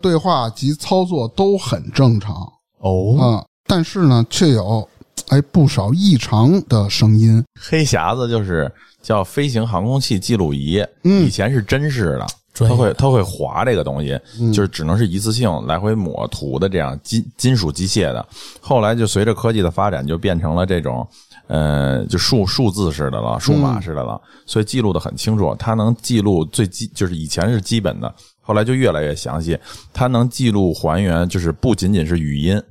[0.00, 2.34] 对话及操作都很正常。
[2.80, 4.86] 哦，嗯，但是呢，却有
[5.34, 7.44] 哎不少异常的声音。
[7.60, 8.70] 黑匣子就是
[9.02, 18.24] 叫飞行航空器记录仪，嗯以前是真式的，专业它会它会划这个东西，嗯就是只能是一次性来回抹涂的这样金金属机械的。
[18.60, 21.04] 后来就随着科技的发展，就变成了这种
[21.48, 25.52] 呃就数数字式的了，数码式的了，所以记录的很清楚。
[25.58, 29.58] 它能记录最基，就是以前是基本的，后来就越来越详细。
[29.92, 32.62] 它能记录还原，就是不仅仅是语音。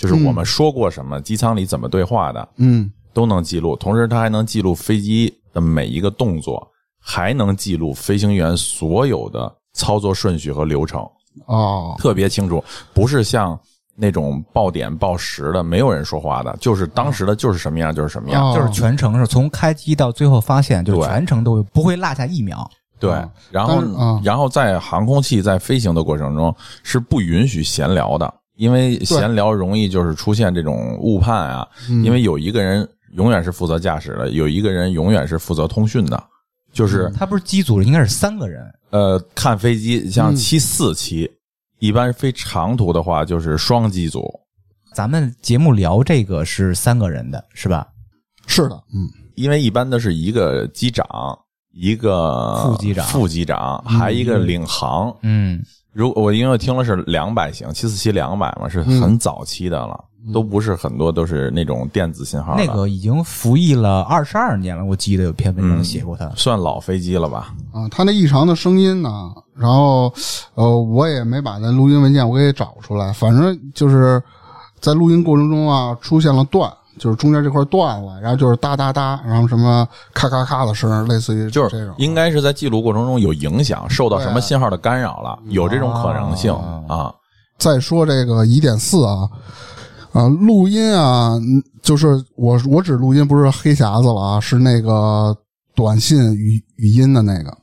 [0.00, 2.90] 就是我们说过什么，机舱里怎么对话的，嗯。
[3.12, 6.64] 都能记录，同时它还能记录飞机的每一个动作，
[7.00, 11.00] 还能记录飞行员所有的操作顺序和流程，
[11.46, 12.62] 哦，特别清楚，
[12.94, 13.58] 不是像
[13.96, 18.48] 那种报点报时的，没有人说话的，就是当时的就是什么样就是什么样。
[18.48, 18.56] 哦。
[18.56, 21.08] 就是全程是从开机到最后发现，就是对。
[21.08, 22.70] 全程都不会落下一秒。
[23.00, 32.04] 对啊，然后但是啊然后在航空器在飞行的过程中是不允许闲聊的，因为闲聊容易就是出现这种误判啊，嗯。
[32.04, 36.22] 因为有一个人永远是负责驾驶的，有一个人永远是负责通讯的，
[36.70, 40.36] 就是他不是机组应该是三个人，呃，看飞机像嗯。
[40.36, 41.30] 七四七，
[41.78, 44.28] 一般飞长途的话就是双机组，
[44.92, 47.86] 咱们节目聊这个是三个人的，是吧？
[48.46, 49.08] 是的，嗯。
[49.36, 51.06] 因为一般都是一个机长，
[51.72, 53.06] 一个副机长。
[53.06, 55.16] 副机长，还一个领航。
[55.22, 55.62] 嗯，
[55.92, 66.30] 如我因为听了是两百型，七四七两百嘛，是很早期的了，都不是很多都是那种电子信号，那个已经服役了二十二年了，我记得有篇文章写过它。
[66.36, 67.52] 算老飞机了吧？
[67.72, 70.12] 啊，它那异常的声音呢，然后
[70.54, 74.22] 呃，我也没把那录音文件我给找出来，反正就是
[74.78, 76.72] 在录音过程中啊，出现了断。
[77.00, 81.94] 就是中间这块断了，然后就是哒哒哒，然后什么咔咔咔的声儿，类似于就是这种。
[81.96, 86.52] 应该是在记录过程中有影响，受到什么信号的干扰了，有这种可能性
[86.86, 87.10] 啊。
[87.56, 89.28] 再说这个疑点四啊，
[90.12, 95.34] 啊，录音啊，嗯就是我我指录音不是黑匣子了啊，是那个
[95.74, 97.56] 短信语语音的那个，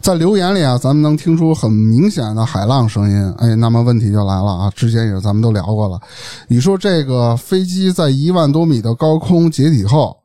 [0.00, 3.34] 在留言里啊，咱们能听出很明显的海浪声音。
[3.38, 6.00] 哎，那么问题就来了啊，之前也是咱们都聊过了，
[6.48, 10.16] 你说这个飞机在一万多米的高空解体后。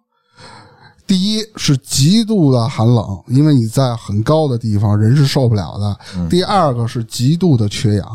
[1.08, 5.98] 第一是极度的寒冷，因为你在很高的地方，人是受不了的。
[6.30, 8.08] 第二个是极度的缺氧。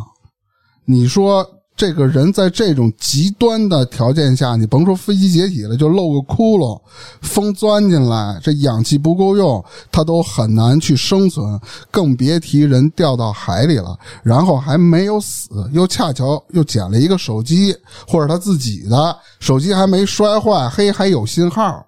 [0.85, 1.45] 你说
[1.77, 6.81] 这个人在这种极端的条件下，你甭说飞机解体了，就漏个窟窿，
[7.21, 11.61] 风钻进来，这氧气不够用，他都很难去生存，
[11.91, 21.85] 更别提人掉到海里了，然后还没有死，又恰巧又捡了一个手机，或者他自己的手机还没摔坏，嘿，还有信号，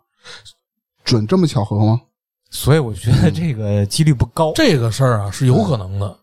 [1.05, 2.01] 准这么巧合吗？
[2.51, 4.53] 所以我觉得这个几率不高。
[4.55, 6.17] 这个事儿啊是有可能的，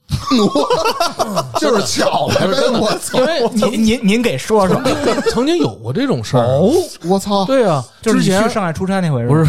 [1.60, 2.48] 就是巧了呗，
[2.80, 3.20] 我操！
[3.20, 4.82] 因为 您您您给说说，
[5.32, 6.60] 曾经有过这种事儿。
[7.06, 7.46] 我操！
[7.46, 9.46] 对啊，就是之前你去上海出差那回不是，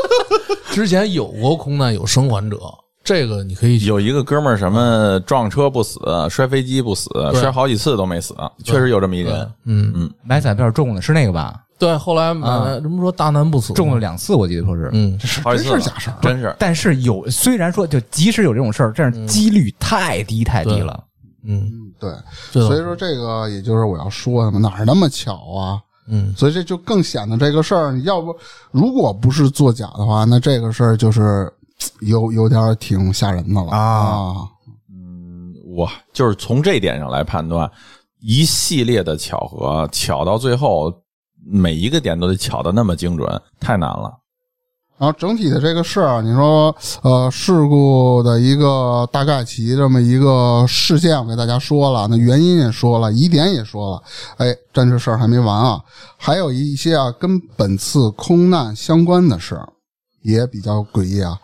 [0.72, 2.58] 之前有过空难，有生还者，
[3.06, 9.48] 这个你可以有一个哥们儿什么撞车不死，摔飞机不死，摔好几次都没死，确实有这么一人。
[9.64, 10.10] 嗯嗯。
[10.24, 11.62] 买彩票中的是那个吧？
[11.78, 14.90] 对，后来买了什么说大难不死，中了两次，我记得说是。
[14.92, 16.16] 嗯，好几次真是假事儿。
[16.20, 16.52] 真是。
[16.58, 21.04] 但是有，虽然说就即使有这种事儿，但是几率太低太低了。
[21.44, 22.10] 嗯，对，
[22.50, 25.78] 所以说这个也就是我要说的嘛，哪儿那么巧啊？
[26.08, 28.34] 嗯，所以这就更显得这个事儿，你要不
[28.70, 31.52] 如果不是作假的话，那这个事儿就是嘖
[32.00, 34.34] 有有点挺吓人的了啊
[34.90, 37.70] 嗯我就是从这点上来判断，
[38.20, 40.92] 一系列的巧合，巧到最后
[41.44, 44.18] 每一个点都得巧的那么精准，太难了。
[44.98, 54.02] 然后整体的这个事儿，你说呃事故的一个大概其这么一个事件，我给大家说了，那原因也说了，疑点也说了，
[54.38, 55.84] 哎，但这事儿还没完啊，
[56.16, 59.68] 还有一些啊跟本次空难相关的事儿
[60.22, 61.38] 也比较诡异啊。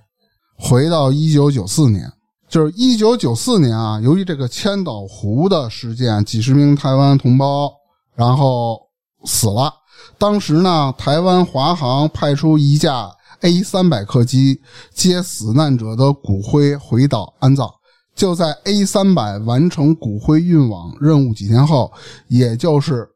[0.57, 2.11] 回到一九九四年，
[2.49, 7.73] 就是一九九四年啊，由于这个千岛湖的事件，几十名台湾同胞
[8.15, 8.81] 然后
[9.25, 9.73] 死了。
[10.19, 13.11] 当时呢，台湾华航派出一架
[13.41, 14.61] A 三百客机
[14.95, 17.69] 接死难者的骨灰回岛安葬。
[18.15, 21.91] 就在 A 三百完成骨灰运往任务几天后，
[22.29, 23.09] 也就是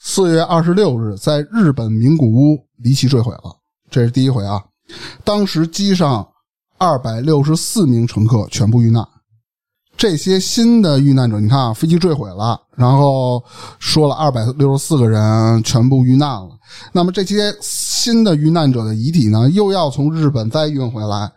[0.00, 3.56] 四月二十六日，在日本名古屋离奇坠毁了。
[3.90, 4.64] 这是第一回啊！
[5.22, 6.26] 当时机上
[6.78, 9.06] 二百六十四名乘客全部遇难。
[9.96, 13.42] 这些新的遇难者，你看啊，飞机坠毁了，然后
[13.80, 16.50] 说了二百六十四个人全部遇难了。
[16.92, 21.32] 那么这些新的遇难者的遗体呢，又要从日本再运回来，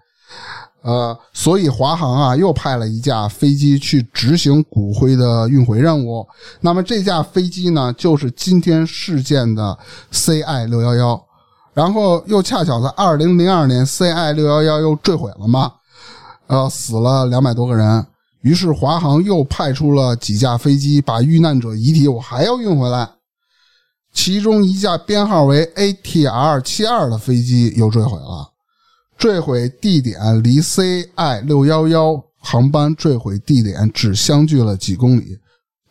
[0.84, 6.24] 呃，所以华航啊又派了一架飞机去执行骨灰的运回任务。
[6.60, 9.76] 那么这架飞机呢，就是今天事件的
[10.12, 11.26] CI 六幺幺，
[11.74, 15.72] 然后又恰巧在二零零二年 CI 六幺幺又坠毁了嘛，
[16.48, 18.06] 呃，死了两百多个人。
[18.42, 23.08] 于是华航又派出了几架飞机，把遇难者遗体我还要运回来。
[24.14, 28.50] 其中一架编号为 ATR 七二的飞机又坠毁了，
[29.18, 35.38] 坠毁地点离 CI 六幺幺航班坠毁地点只相距了几公里，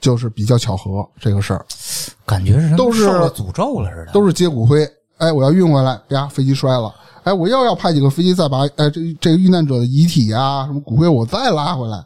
[0.01, 1.64] 就是比较巧合这个事儿，
[2.27, 4.12] 感觉是都是受了诅咒了似的。
[4.12, 4.87] 都是接骨灰。
[5.20, 6.92] 哎，我要运回来，呀，飞机摔了。
[7.22, 12.02] 哎，我又要派几个飞机再把哎这这个遇难者的遗体啊什么骨灰我再拉回来，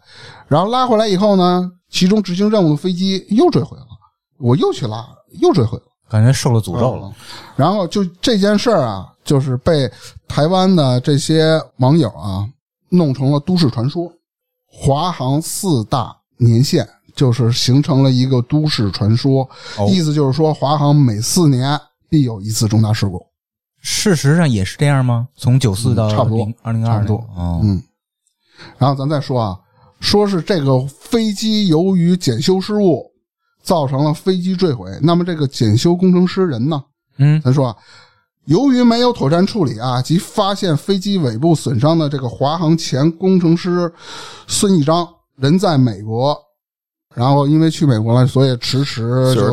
[0.48, 3.86] 然后拉回来以后呢，其中执行任务的飞机又坠毁了，
[4.38, 5.06] 我又去拉，
[5.40, 5.84] 又坠毁了。
[6.10, 7.12] 感觉受了诅咒了。
[7.54, 9.90] 然后就这件事儿啊，就是被
[10.26, 12.44] 台湾的这些网友啊
[12.88, 14.10] 弄成了都市传说，
[14.66, 19.48] 华航四大年限就是形成了一个都市传说，
[19.78, 23.24] 哦意思就是说华航每四年必有一次重大事故。
[23.80, 25.28] 事实上也是这样吗？
[25.36, 27.82] 从九四到嗯差不多二零二差不多哦，嗯，
[28.78, 29.58] 然后咱再说啊，
[30.00, 33.12] 说是这个飞机由于检修失误
[33.62, 36.82] 造成了飞机坠毁，那么这个检修工程师人呢？
[37.18, 37.76] 嗯，咱说啊，
[38.46, 43.92] 由于没有妥善处理啊及发现飞机尾部损伤的这个华航前工程师
[44.46, 46.34] 孙义章人在美国，
[47.14, 49.02] 然后因为去美国了，所以迟迟
[49.34, 49.52] 就是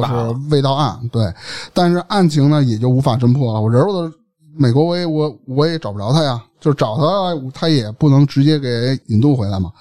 [0.49, 0.99] 未到案。
[1.11, 1.31] 对，
[1.73, 3.61] 但是案情呢也就无法侦破了。
[3.61, 4.11] 我人我的
[4.57, 7.03] 美国我也我我也找不着他呀，就是找他
[7.53, 9.71] 他也不能直接给引渡回来嘛。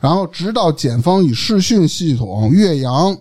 [0.00, 3.16] 然后直到检方以视讯系统岳阳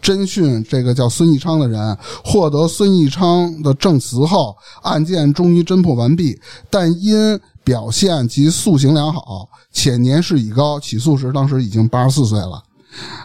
[0.00, 6.38] 侦讯这个叫孙义昌的人，获得孙义昌的证词后，案件终于侦破完毕。
[6.70, 12.62] 但因表现及素行良好，且年事已高，起诉时当时已经八十四岁了，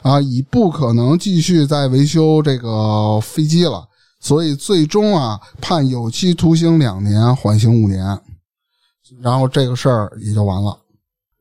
[0.01, 3.87] 啊，已不可能继续再维修这个飞机了，
[4.19, 8.19] 所以最终啊判有期徒刑两年，缓刑五年，
[9.21, 10.77] 然后这个事儿也就完了。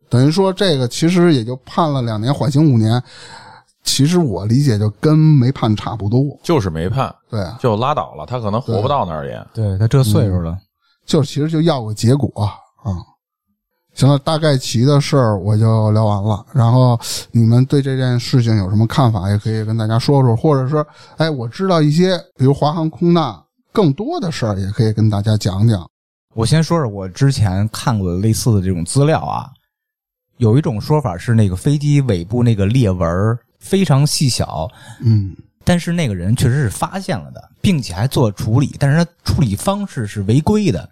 [0.09, 3.03] 等于说这个其实也就判了两年，缓刑五年。
[3.87, 9.47] 其实我理解就跟没判差不多，就是没判，对啊，就拉倒了，他可能活不到那儿也。
[9.53, 10.57] 对他这岁数了，
[11.05, 12.97] 就是其实就要个结果啊、
[13.95, 16.45] 行了，大概齐的事儿我就聊完了。
[16.53, 16.99] 然后
[17.31, 20.85] 你们对这件事情有什么看法，也可以跟大家说说，或者是
[21.17, 23.35] 哎，我知道一些，比如华航空难
[23.73, 25.89] 更多的事儿，也可以跟大家讲讲。
[26.35, 29.49] 我先说说我之前看过的类似的这种资料啊，
[30.39, 33.09] 有一种说法是那个飞机尾部那个裂纹
[33.61, 34.69] 非常细小，
[35.01, 40.87] 嗯但是那个人确实是发现了的，并且还做了处理，但是他处理方式是违规的。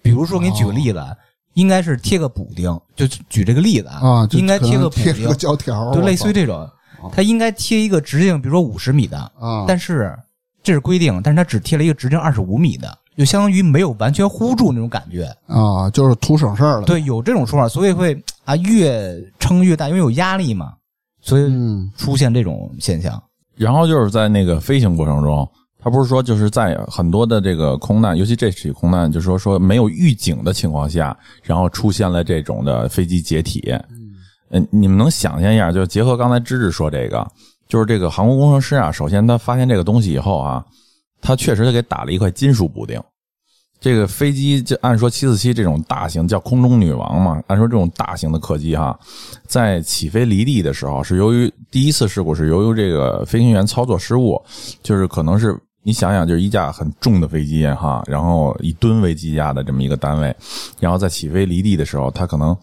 [0.00, 1.04] 比如说，给你举个例子，
[1.56, 6.70] 应该是贴个补丁，就举这个例子啊，就应该贴个补丁，胶条，就类似于这种，
[7.10, 10.14] 它应该贴一个直径，比如说五十米的，啊，但是
[10.62, 15.34] 这是规定，但是它只贴了一个直径二十五米的，就相当于没有完全糊住那种感觉。
[15.46, 20.74] 啊，就是图省事儿了。，对，有这种说法，所以会啊越撑越大，因为有压力嘛，
[21.22, 23.22] 所以嗯出现这种现象。
[23.56, 25.50] 然后就是在那个飞行过程中，
[25.86, 33.72] 他不是说就是在很多的这个空难，尤其这起空难，就是说说没有预警的情况下，然后出现了这种的飞机解体。
[34.50, 37.24] 嗯，你们能想象一下，就结合刚才芝芝说这个，
[37.68, 40.64] 就是这个航空工程师啊，首先他发现这个东西以后啊，
[41.22, 43.00] 他确实他给打了一块金属补丁。
[43.78, 48.98] 这个飞机就按说七四七这种大型叫空中女王嘛，按说这种大型的客机哈，
[49.46, 54.42] 在起飞离地的时候，是由于第一次事故是由于这个飞行员操作失误，
[54.82, 55.56] 就是可能是
[55.86, 60.34] 你想想，就是一架很重的飞机哈，然后以吨为计价的这么一个单位，
[60.80, 62.56] 然后在起飞离地的时候，它可能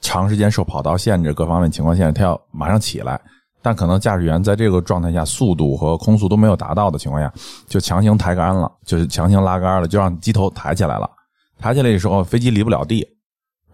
[0.00, 3.20] 长时间受跑道限制、各方面情况限制，它要马上起来。
[3.62, 7.32] 但可能驾驶员在这个状态下，速度和空速都没有达到的情况下，
[7.68, 11.08] 就强行抬杆了，就是强行拉杆了，就让机头抬起来了。
[11.56, 13.06] 抬起来的时候，飞机离不了地，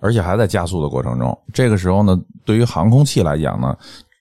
[0.00, 1.34] 而且还在加速的过程中。
[1.50, 2.14] 这个时候呢，
[2.44, 3.74] 对于航空器来讲呢，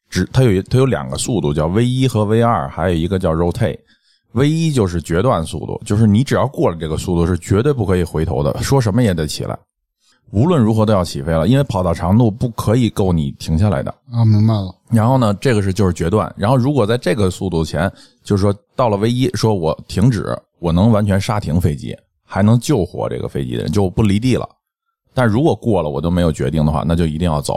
[0.09, 3.77] 只它有它有两个速度，叫 V 一和 V 二，还有一个叫 rotate。
[4.35, 9.57] V 一就是决断速度，就是你只要过了这个速度，是绝对不可以回头的，说什么也得起来，
[10.31, 13.89] 无论如何都要起飞了，因为跑道长度不可以够你停下来的。
[14.11, 14.75] 啊，明白了。
[14.89, 16.31] 然后呢，这个是就是决断。
[16.37, 17.89] 然后如果在这个速度前，
[18.25, 24.45] 就是说到了 V 一，说我停止，我能完全刹停飞机，还能救活这个飞机的人，就不离地了。
[25.13, 27.55] 但如果过了我都没有决定的话，那就一定要走。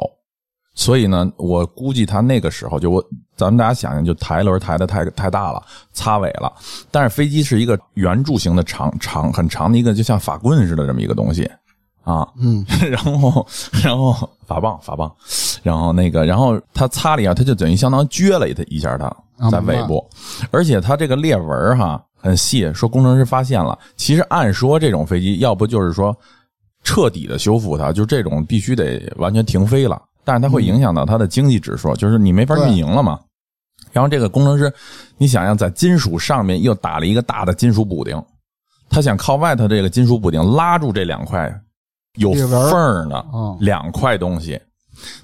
[0.78, 3.04] 所以呢，我估计他那个时候就我，
[3.36, 5.60] 咱们大家想想，就抬轮抬的太太大了，
[5.92, 6.52] 擦尾了。
[6.88, 11.50] 但是飞机是一个圆柱形的长长很长的一个，就像法棍似的这么一个东西
[12.04, 12.28] 啊。
[12.38, 13.44] 嗯，然后
[13.82, 14.12] 然后
[14.46, 15.12] 法棒法棒，
[15.64, 20.08] 然后那个然后他擦了一下，他就等于相当于撅了一一下它在尾部，
[20.52, 23.76] 而且它这个裂纹哈很细，说工程师发现了。
[23.96, 26.16] 其实按说这种飞机要不就是说
[26.84, 30.00] 彻底的修复它，就这种必须得完全停飞了。
[30.28, 33.18] 但是它会影响到它的经济指数，就是你没法运营了嘛。
[33.92, 34.70] 然后这个工程师，
[35.16, 38.22] 你想想，在金属上面又打了一个大的金属补丁，
[38.90, 41.50] 他想靠外头这个金属补丁拉住这两块
[42.16, 43.24] 有缝儿的
[43.60, 44.60] 两块东西。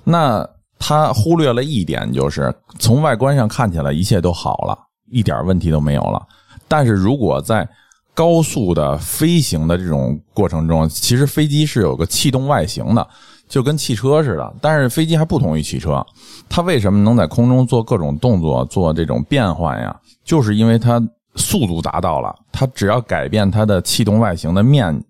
[0.05, 0.49] 那
[0.79, 4.79] 他忽略了一点，就是从外观上看起来一切都好了，
[5.11, 6.27] 一点问题都没有了。
[6.67, 7.69] 但是如果在
[8.15, 13.07] 高速的飞行的这种过程中，其实飞机是有个气动外形的。
[13.49, 16.05] 就跟汽车似的，但是飞机还不同于汽车。
[16.49, 19.95] 它为什么能在空中做各种动作、做这种变换呀？
[20.24, 21.01] 就是因为它
[21.36, 25.03] 速度达到了，它只要改变它的气动外形的面，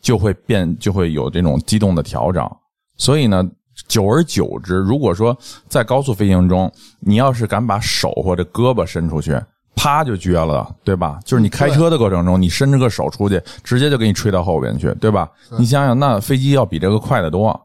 [0.00, 2.48] 就会变，就会有这种机动的调整。
[2.96, 3.44] 所以呢，
[3.88, 5.36] 久而久之，如果说
[5.68, 6.70] 在高速飞行中，
[7.00, 9.38] 你要是敢把手或者胳膊伸出去，
[9.74, 11.18] 啪就撅了，对吧？
[11.24, 15.28] 就是你开车的过程中，你伸着个手出去，直接就给你吹到后边去，对吧？
[15.58, 17.58] 你想想，那飞机要比这个快得多。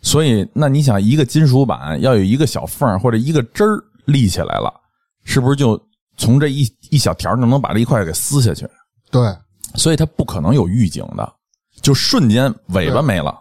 [0.00, 4.72] 所以，那你想，一个金属板要有一个小缝或者一个针儿立起来了，
[5.24, 5.80] 是不是就
[6.16, 8.66] 从这一一小条就能把这一块给撕下去？
[9.10, 9.20] 对，
[9.74, 11.32] 所以它不可能有预警的，
[11.82, 13.36] 就瞬间尾巴没了。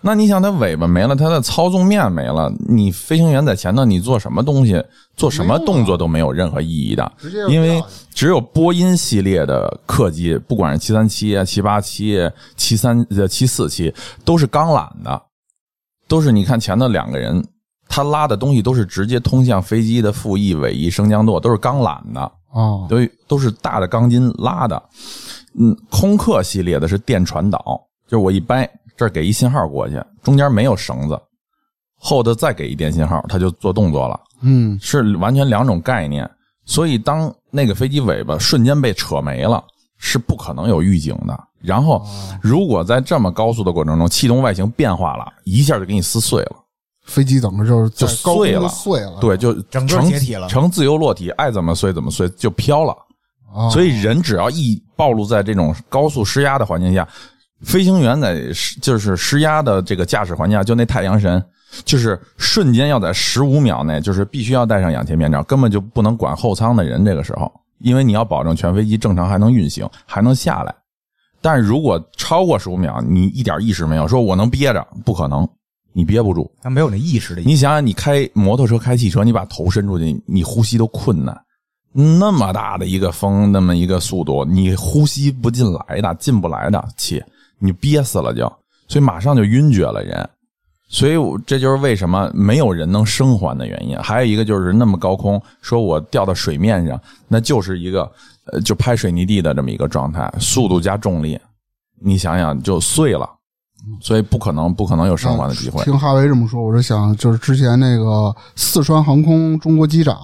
[0.00, 4.80] 那你想，它尾巴没了，它的操纵面没了，你飞行员在前头，你做什么东西、
[5.16, 7.12] 做什么动作都没有任何意义的，
[7.48, 12.18] 因为只有波音系列的客机，不管是七三七啊、七八七、
[12.54, 13.92] 七三呃七四七，
[14.24, 15.22] 都是钢缆的。
[16.06, 17.44] 都是你看前头两个人，
[17.88, 22.96] 他拉的东西都是直接通向飞机的副翼、尾翼、升降舵，都是钢缆的哦，都
[23.26, 24.82] 都是大的钢筋拉的。
[25.58, 27.58] 嗯，空客系列的是电传导，
[28.06, 31.20] 就是我一掰这儿给一信号过去，中间没有绳子，
[31.96, 34.20] 后头再给一电信号，它就做动作了。
[34.42, 36.28] 嗯，是完全两种概念。
[36.66, 39.62] 所以当那个飞机尾巴瞬间被扯没了，
[39.98, 41.38] 是不可能有预警的。
[41.64, 42.06] 然后，
[42.42, 46.56] 如果在这么高速的过程中，气动外形变化了一下，就给你撕碎了，
[47.06, 52.94] 飞机整个就是就碎了，碎了，对，就整个解体了，成自由落体，爱怎么碎怎么碎，就飘了。
[53.70, 57.06] 所以人只要一暴露在这种高速施压的环境下，
[57.62, 58.42] 飞行员在
[58.82, 61.40] 就是施压的这个驾驶环境下，就那太阳神，
[61.84, 67.04] 就是瞬间要在十五秒内，就是必须要戴上氧气面罩，根本就不能管后舱的人。
[67.04, 70.74] 这个时候，因为你要保证全飞机正常还能运行，还能下来。
[71.44, 75.46] 但是如果超过十五秒，你一点意识没有，说我能憋着，不可能，
[75.92, 77.42] 你憋不住，他没有那意识的。
[77.42, 81.38] 你想想，你开摩托车、开汽车，你把头伸出去，你呼吸都困难，
[81.92, 87.22] 那么大的一个风，那么一个速度，你呼吸不进来的，进不来的气，
[87.58, 88.50] 你憋死了就，
[88.88, 90.26] 所以马上就晕厥了人。
[90.88, 91.14] 所以
[91.46, 93.98] 这就是为什么没有人能生还的原因。
[93.98, 98.10] 还有一个就是那么高空，说我掉到水面上，那就是一个。
[98.52, 101.38] 呃，就拍水泥地的这么一个状态，速度加重力，
[102.00, 103.28] 你想想就碎了，
[104.00, 105.82] 所以不可能，不可能有生还的机会。
[105.84, 110.16] 听哈维这么说，我是想，就是之前那个四川航空中国机长，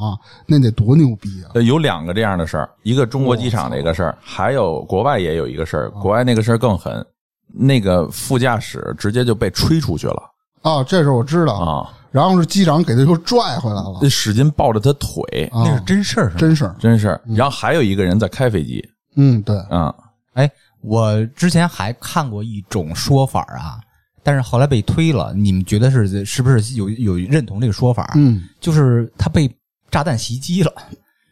[0.47, 1.61] 那得多牛逼啊！
[1.62, 7.05] 有两个这样的事儿，一个中国机场的一个事儿，还有国外也有一个事儿，国外那个事儿更狠，
[7.53, 10.23] 那个副驾驶直接就被吹出去了。
[10.62, 11.91] 啊，这事我知道啊。
[12.11, 17.20] 然后是机长给他又拽回来了，使劲抱着他腿，那是真事儿，真事儿，真事儿。
[17.36, 18.84] 然后还有一个人在开飞机，
[19.16, 19.94] 嗯，对，啊，
[20.34, 20.50] 哎，
[20.82, 23.78] 我之前还看过一种说法啊，
[24.22, 25.32] 但是后来被推了。
[25.34, 28.12] 你们觉得是是不是有有认同这个说法？
[28.16, 29.48] 嗯，就是他被
[29.90, 30.72] 炸弹袭击了，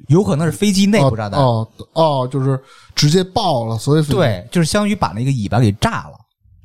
[0.09, 1.41] 有可能是飞机内部炸弹。
[1.41, 2.61] 哦哦哦，就是
[2.95, 6.18] 直接爆了，所以飞机对，就是相当于把那个尾巴给炸了，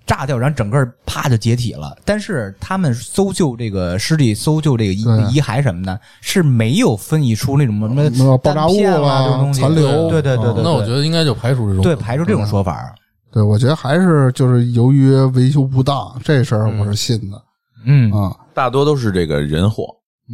[0.05, 1.95] 炸掉，然后整个啪就解体了。
[2.03, 5.01] 但是他们搜救这个尸体、搜救这个遗
[5.35, 12.93] 遗骸什么的，是没有分析出那种什么什么爆炸物弹片啦啦这种东西残留对对对对对，那我觉得应该就排除这种对排除这种说法。
[13.31, 17.41] 对，我觉得还是就是由于维修不当这事儿，我是信的
[17.85, 18.35] 嗯啊。
[18.53, 19.85] 大多都是这个人祸。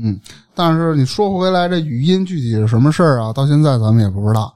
[0.04, 0.20] 嗯，
[0.54, 3.32] 但是你说回来，这语音具体是什么事儿啊？
[3.32, 4.54] 到现在咱们也不知道，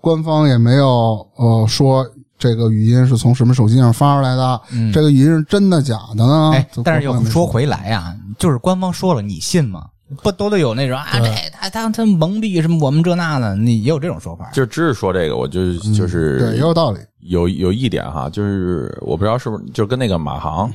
[0.00, 2.06] 官方也没有呃说
[2.38, 6.52] 这个语音是从什么手机上发出来的，嗯这个语音是真的假的呢？
[6.54, 9.86] 哎，但是又说回来啊，就是官方说了，你信吗？
[10.22, 14.48] 不都得有那种啊，这他他他蒙蔽什么我们这那的，你也有这种说法。
[14.54, 16.98] 就只是说这个，我就就是嗯对，也有道理。
[17.20, 20.72] 有有一点哈，就是我不知道是不是就是跟那个马航，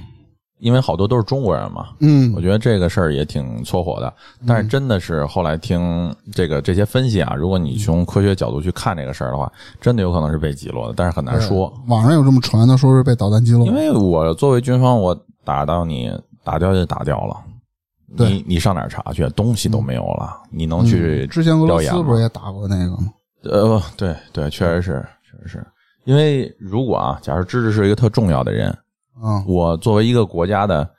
[0.64, 4.12] 因为好多都是中国人嘛，嗯我觉得这个事儿也挺搓火的。
[4.48, 9.52] 但是真的是后来听这个这些分析啊，如果你从科学角度去看这个事儿的话，
[9.82, 11.72] 真的有可能是被击落的，但是很难说。
[11.88, 13.74] 网上有这么传的，说是被导弹击落因。
[13.74, 16.10] 为我作为军方，我打到你，
[16.46, 17.36] 打掉就打掉了。
[18.16, 19.28] 你你上哪儿查去？
[19.30, 23.10] 东西都没有了，你能去嗯之前俄罗斯不是也打过那个吗？
[23.44, 25.68] 呃，对对，确实是，确实是。
[26.06, 28.74] 因为如果啊，假如芝芝是一个特重要的人，
[29.22, 29.44] 嗯。
[29.48, 30.90] 我作为一个国家的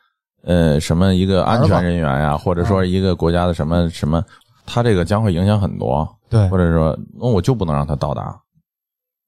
[0.42, 4.22] 呃什么一个安全人员呀、或者说一个国家的什么什么，
[4.66, 6.48] 他这个将会影响很多，对。
[6.48, 8.38] 或者说那我就不能让他到达，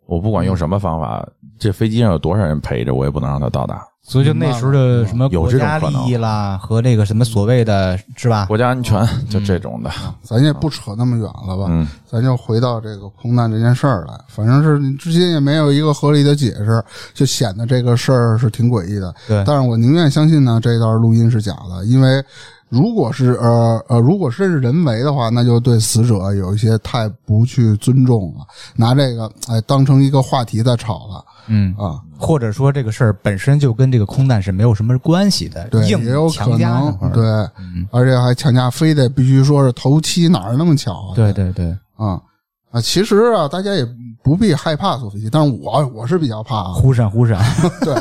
[0.07, 1.27] 我不管用什么方法，
[1.59, 3.83] 这飞机上有多少人陪着，我也不能让他到达。
[4.09, 8.47] 所以就那时候的什么有国家利益啦，和那个什么所谓的是吧？
[8.47, 9.91] 国家安全就这种的，
[10.23, 14.15] 咱也不扯那么远了吧，嗯，咱就回到这个空难这件事儿来。
[14.29, 16.81] 反正是你至今也没有一个合理的解释，
[17.13, 19.13] 就显得这个事儿是挺诡异的。
[19.27, 22.23] 对但是我宁愿相信呢，这段录音是假的，因为
[22.69, 28.47] 如果是呃呃，如果真是人为的话，那就对死者有一些太不去尊重了，
[28.77, 32.01] 拿这个哎当成一个话题在吵了嗯，啊。
[32.19, 36.59] 或者说这个事儿本身就跟这个空难是没有什么关系的，对，硬也有可能
[37.13, 37.23] 对，
[37.59, 41.15] 嗯，而且还强加非得必须说是头七，哪儿那么巧啊？
[41.15, 42.19] 对对对，啊
[42.71, 43.87] 啊，其实啊，大家也
[44.23, 46.73] 不必害怕坐飞机，但是我我是比较怕啊。
[46.73, 47.39] 忽闪忽闪，
[47.85, 47.95] 对，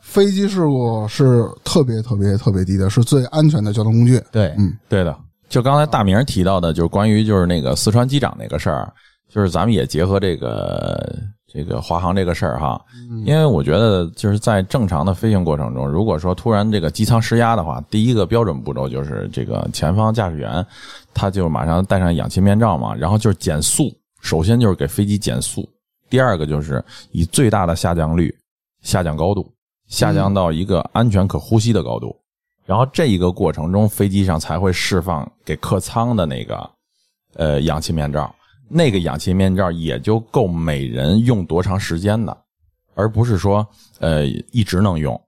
[0.00, 4.22] 飞机事故是特别特别特别低的，是最安全的交通工具。
[4.30, 5.16] 对，嗯对的。
[5.48, 8.92] 就刚才大明提到的，就是关于就是那个四川机长那个事儿，
[9.28, 11.16] 就是咱们也结合这个
[11.46, 12.84] 这个华航这个事儿哈，
[13.24, 20.64] 因为我觉得就是在正常的飞行过程中，如果说突然这个机舱失压的话，第一个标准步骤就是这个前方驾驶员
[21.14, 23.90] 他就马上戴上氧气面罩嘛，然后就是减速，
[24.20, 25.66] 首先就是给飞机减速，
[26.10, 28.34] 第二个就是以最大的下降率
[28.82, 29.50] 下降高度，
[29.86, 32.14] 下降到一个安全可呼吸的高度。
[32.64, 36.70] 然后这一个过程中，飞机上才会释放给客舱的那个
[37.36, 38.34] 呃氧气面罩，
[38.68, 42.36] 那个氧气面罩也就够每人用多长时间的，
[42.94, 43.66] 而不是说
[44.00, 45.20] 呃一直能用。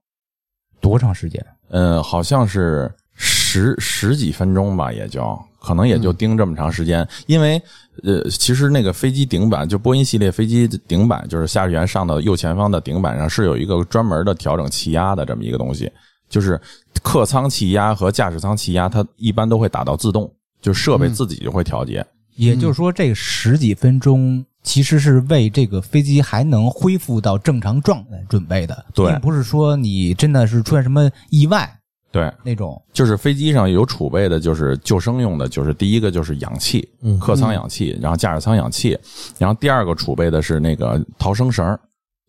[0.81, 1.45] 多长时间？
[1.69, 7.07] 嗯，好像是十十几分钟吧，也就可能也就盯这么长时间。
[7.27, 7.61] 因为
[8.03, 15.91] 呃，其实那个飞机顶板，就波音系列飞机顶板，就是驾驶员上的右前方的顶板上是有一个专门的调整气压的这么一个东西，
[16.29, 16.59] 就是
[17.03, 22.05] 客舱气压和驾驶舱气压，它一般都会打到自动，就设备自己就会调节。
[22.39, 31.69] 也就是说，这十几分钟其实是为这个飞机还能恢复到正常状态准备的，对并不是说你真的是出现什么意外
[32.11, 32.81] 对，那种。
[32.91, 36.87] 就是飞机上有储备的，就是救生用的，就是第一个就是氧气，
[37.19, 38.97] 客舱氧气，然后驾驶舱氧气，
[39.37, 41.77] 然后第二个储备的是那个逃生绳，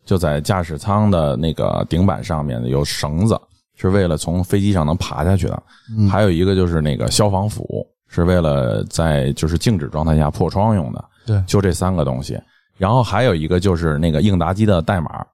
[0.05, 3.41] 就在驾驶舱的那个顶板上面有绳子，
[3.77, 5.63] 是为了从飞机上能爬下去的。
[6.11, 11.03] 还有一个就是那个消防斧，是为了在就是静止状态下破窗用的。
[11.27, 12.39] 对就这三个东西。
[12.77, 15.25] 然后还有一个就是那个应答机的代码，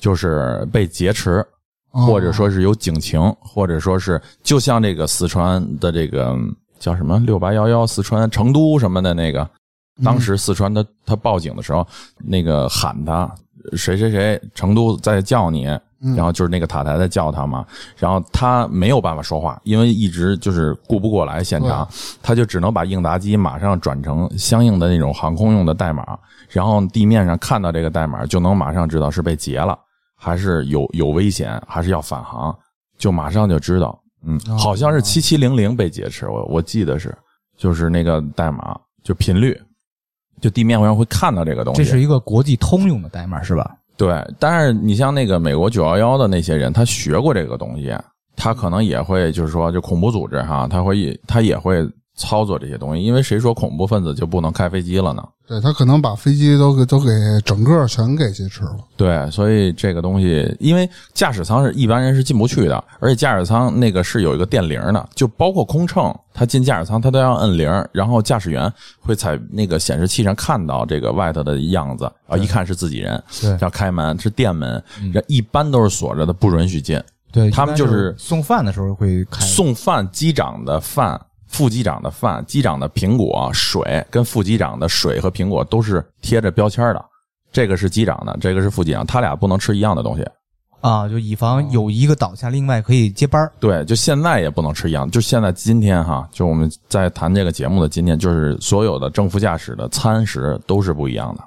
[0.00, 1.46] 就是被劫持。
[1.92, 9.50] 哦或者说是有警情，或者说是就像这个四川的这个嗯叫什么六八幺幺四川成都什么的那个，
[10.04, 11.84] 当时四川他他报警的时候，
[12.18, 13.28] 那个喊他
[13.72, 15.66] 谁谁谁成都在叫你，
[16.16, 17.64] 然后就是那个塔台在叫他嘛，
[17.96, 21.86] 然后他没有办法说话，因为一直就是顾不过来现场，
[22.22, 29.78] 他就只能把应答机马上转成相应的那种航空用的代码，然后地面上看到这个代码就能马上知道是被劫了。
[30.22, 32.54] 还是有有危险，还是要返航，
[32.98, 33.98] 就马上就知道。
[34.22, 37.16] 嗯，好像是七七零零被劫持，我我记得是，
[37.56, 39.58] 就是那个代码，就频率，
[40.38, 41.82] 就地面上会看到这个东西。
[41.82, 43.74] 这是一个国际通用的代码是吧？
[44.00, 47.94] 对，但是你像那个美国九幺幺的那些人，他学过这个东西，
[48.34, 55.22] 他可能也会就是说，就恐怖组织哈，他会他也会操作这些东西，因为谁说恐怖分子就不能开飞机了呢？
[55.50, 57.10] 对他可能把飞机都给都给
[57.44, 58.76] 整个全给劫持了。
[58.96, 74.80] 对，所以这个东西，因为驾驶舱是一般人是进不去的，而且驾驶舱那个是有一个电铃的，就包括空乘，他进驾驶舱他都要摁铃，然后驾驶员会在那个显示器上看到这个外头的样子，啊，一看是自己人，对要开门是电门，
[75.12, 77.02] 这一般都是锁着的，不允许进。
[77.32, 81.20] 对他们就是送饭的时候会开送饭机长的饭，
[81.50, 87.04] 副机长的饭，机长的苹果、水跟副机长的水和苹果都是贴着标签的。
[87.52, 90.24] 这个是机长的，这个是副机长，他俩不能吃一样的东西。
[90.80, 95.10] 啊，就以防有一个倒下，另外可以接班儿对，就现在也不能吃一样。
[95.10, 101.44] 就现在今天哈，就我们在谈这个节目的今天，就是所有的正副驾驶的餐食都是不一样的。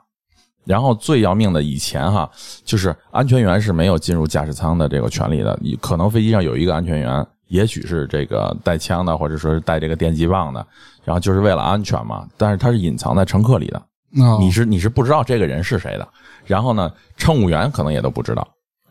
[0.65, 2.29] 然后最要命的，以前哈，
[2.63, 5.57] 就是安全员是没有进入驾驶舱的这个权利的。
[5.61, 10.65] 你可能飞机上有一个安全员，也许是这个带枪的，或者说是带这个电击棒的，
[11.03, 12.25] 然后就是为了安全嘛。
[12.35, 13.77] 但是他是隐藏在乘客里的，
[14.23, 16.07] 啊，你是你是不知道这个人是谁的。
[16.45, 18.47] 然后呢，乘务员可能也都不知道。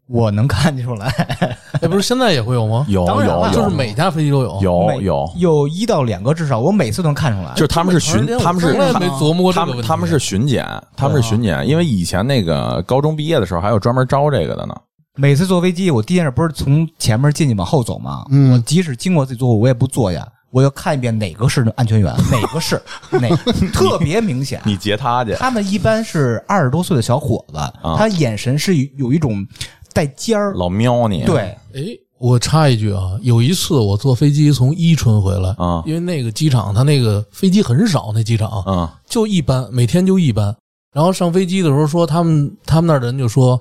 [0.06, 1.08] 我能看出来，
[1.82, 2.86] 哎，不是现在也会有吗？
[2.88, 4.60] 有当然了有有，就是每架飞机都有。
[4.62, 7.52] 有有，有一到两个至少，我每次都能看出来。
[7.54, 9.76] 就是他们是巡，他们是没琢磨过这他个问题。
[9.78, 10.64] 们他们是巡检，
[10.96, 14.74] 他们是巡检，因为以前那个高中毕业的时候还有专门招这个的呢。
[15.16, 18.24] 每次坐飞机，我第一件事不是从前面进去往后走吗？
[18.30, 18.52] 嗯。
[18.52, 22.80] 我即使经过自己座位，我也不坐下，我要看一遍哪个是安全员，哪个是
[23.20, 23.28] 哪，
[23.72, 24.62] 特别明显。
[24.64, 27.58] 你截他去，他们一般是二十多岁的小伙子，
[27.96, 29.46] 他眼神是有一种
[29.92, 31.24] 带尖儿，老瞄你。
[31.24, 31.40] 对，
[31.74, 31.82] 哎，
[32.18, 35.82] 我插一句啊，有一次我坐飞机从伊春回来啊。
[35.84, 38.64] 因为那个机场他那个飞机很少，那机场。
[38.66, 40.56] 嗯就一班，每天就一班。
[40.94, 43.60] 然后上飞机的时候说，他们他们那儿的人就说，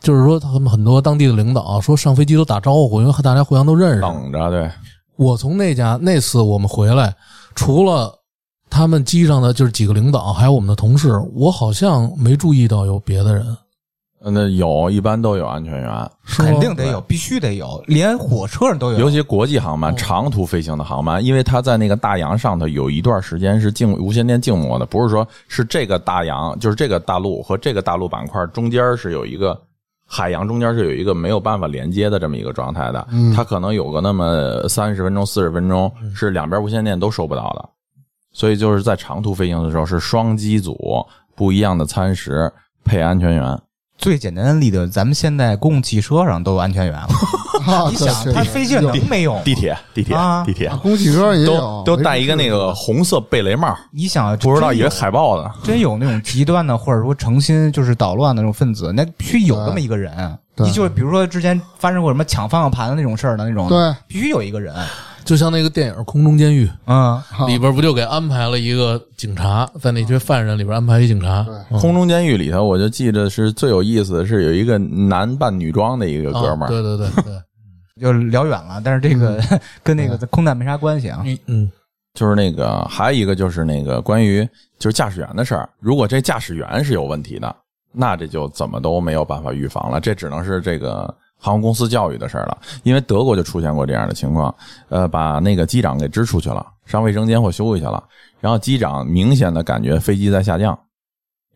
[0.00, 4.00] 就是说他们很多当地的领导说上飞机都打招呼，因为大家互相都认识。
[4.00, 4.70] 等着对，
[5.16, 7.14] 我从那家那次我们回来，
[7.54, 8.12] 除了
[8.68, 13.44] 他们机上的就是几个领导，还有我们的同事，我好像没注意到有别的人。
[14.22, 18.98] 呃那有一般都有安全员，是肯定得有，必须得有，连火车上都有。
[18.98, 29.58] 尤其国际航班、长途飞行的航班，因为它在那个大洋上头有一段时间是静无线电静默的，不是说是这个大洋，就是这个大陆和这个大陆板块中间是有一个
[30.12, 37.68] 海洋中间是有一个没有办法连接的这么一个状态的，它可能有个那么三十分钟、四十分钟是两边无线电都收不到的，
[38.32, 40.76] 所以就是在长途飞行的时候是双机组
[41.36, 42.52] 不一样的餐食
[42.84, 43.56] 配安全员。
[44.00, 47.08] 最简单的例子，咱们现在公共汽车上都有安全员了。
[47.66, 49.38] 啊你想，对他飞机上能没有？
[49.44, 55.50] 地铁，地铁啊，地铁公共汽车也有都，都戴一个那个红色贝雷帽，你想，不知道以为海豹呢。
[55.62, 60.10] 真有那种极端的，或者说诚心就是捣乱的那种分子，那必须有这么一个人。
[60.56, 64.74] 对你就是比如说之前发生过什么抢方向盘的那种事儿的那种，对，必须有一个人。
[65.24, 71.78] 就像那个电影《空中监狱》嗯，里边不就给安排了一个警察，在那些犯人里边安排一警察，嗯。
[71.78, 77.42] 空中监狱里头，我就记得是最有意思的是有一个男扮女装的一个哥们儿，啊对对对对，
[78.02, 79.40] 就聊远了，但是这个
[79.84, 81.22] 跟那个空难没啥关系啊。
[81.24, 81.72] 嗯嗯，
[82.14, 84.48] 就是那个还有一个就是那个关于
[84.78, 85.68] 就是驾驶员的事儿。
[85.78, 87.54] 如果这驾驶员是有问题的，
[87.92, 92.56] 那这就怎么都没有办法预防了，这只能是这个航空公司教育的事儿了。
[92.84, 94.54] 因为德国就出现过这样的情况，
[94.90, 98.02] 呃，把那个机长给支出去了，上卫生间或休息去了，
[98.40, 100.78] 然后机长明显的感觉飞机在下降。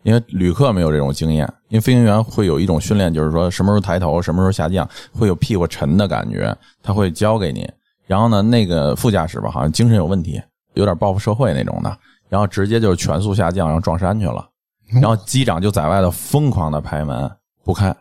[0.03, 7.66] 因为旅客没有这种经验，因为飞行员会有一种训练，就是说什么时候抬头，什么时候下降，会有屁股沉的感觉，他会教给你。
[8.07, 10.39] 然后呢，那个副驾驶吧，好像精神有问题，
[10.74, 14.47] 有点报复社会那种的，然后直接就是全速下降，然后撞山去了。
[14.93, 17.30] 然后机长就在外头疯狂的拍门
[17.64, 17.97] 不开，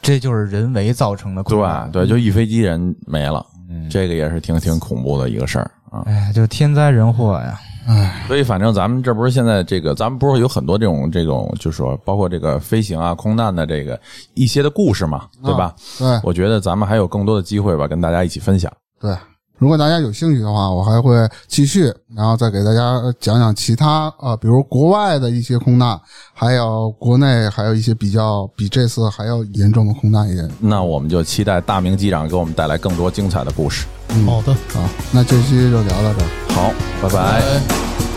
[0.00, 1.58] 这就是人为造成的空
[1.92, 2.04] 对。
[2.04, 6.02] 对，就一飞机人没了，嗯，这个也是挺挺恐怖的一个事儿啊。
[6.06, 7.58] 哎，就天灾人祸呀。
[8.26, 13.98] 所以反正咱们这不是现在这个，咱们不是有很多这种这种，就是说包括这个飞行啊、空难的这个
[14.34, 15.74] 一些的故事嘛，对吧？
[15.98, 18.70] 对我觉得咱们还有更多的机会吧，跟大家一起分享。
[19.00, 19.16] 对。
[19.58, 26.00] 如果大家有兴趣的话，我还会继续，然后再给大家讲讲其他啊、呃比如国外的一些空难，
[26.32, 33.86] 还有国内还有一些比较比这次还要严重的空难也那我们就期待大明机长给我们带来更多精彩的故事。
[34.24, 34.88] 好的，好。
[35.12, 36.28] 那这期就聊到这儿。
[36.50, 37.20] 好，拜拜。
[37.20, 38.07] 哎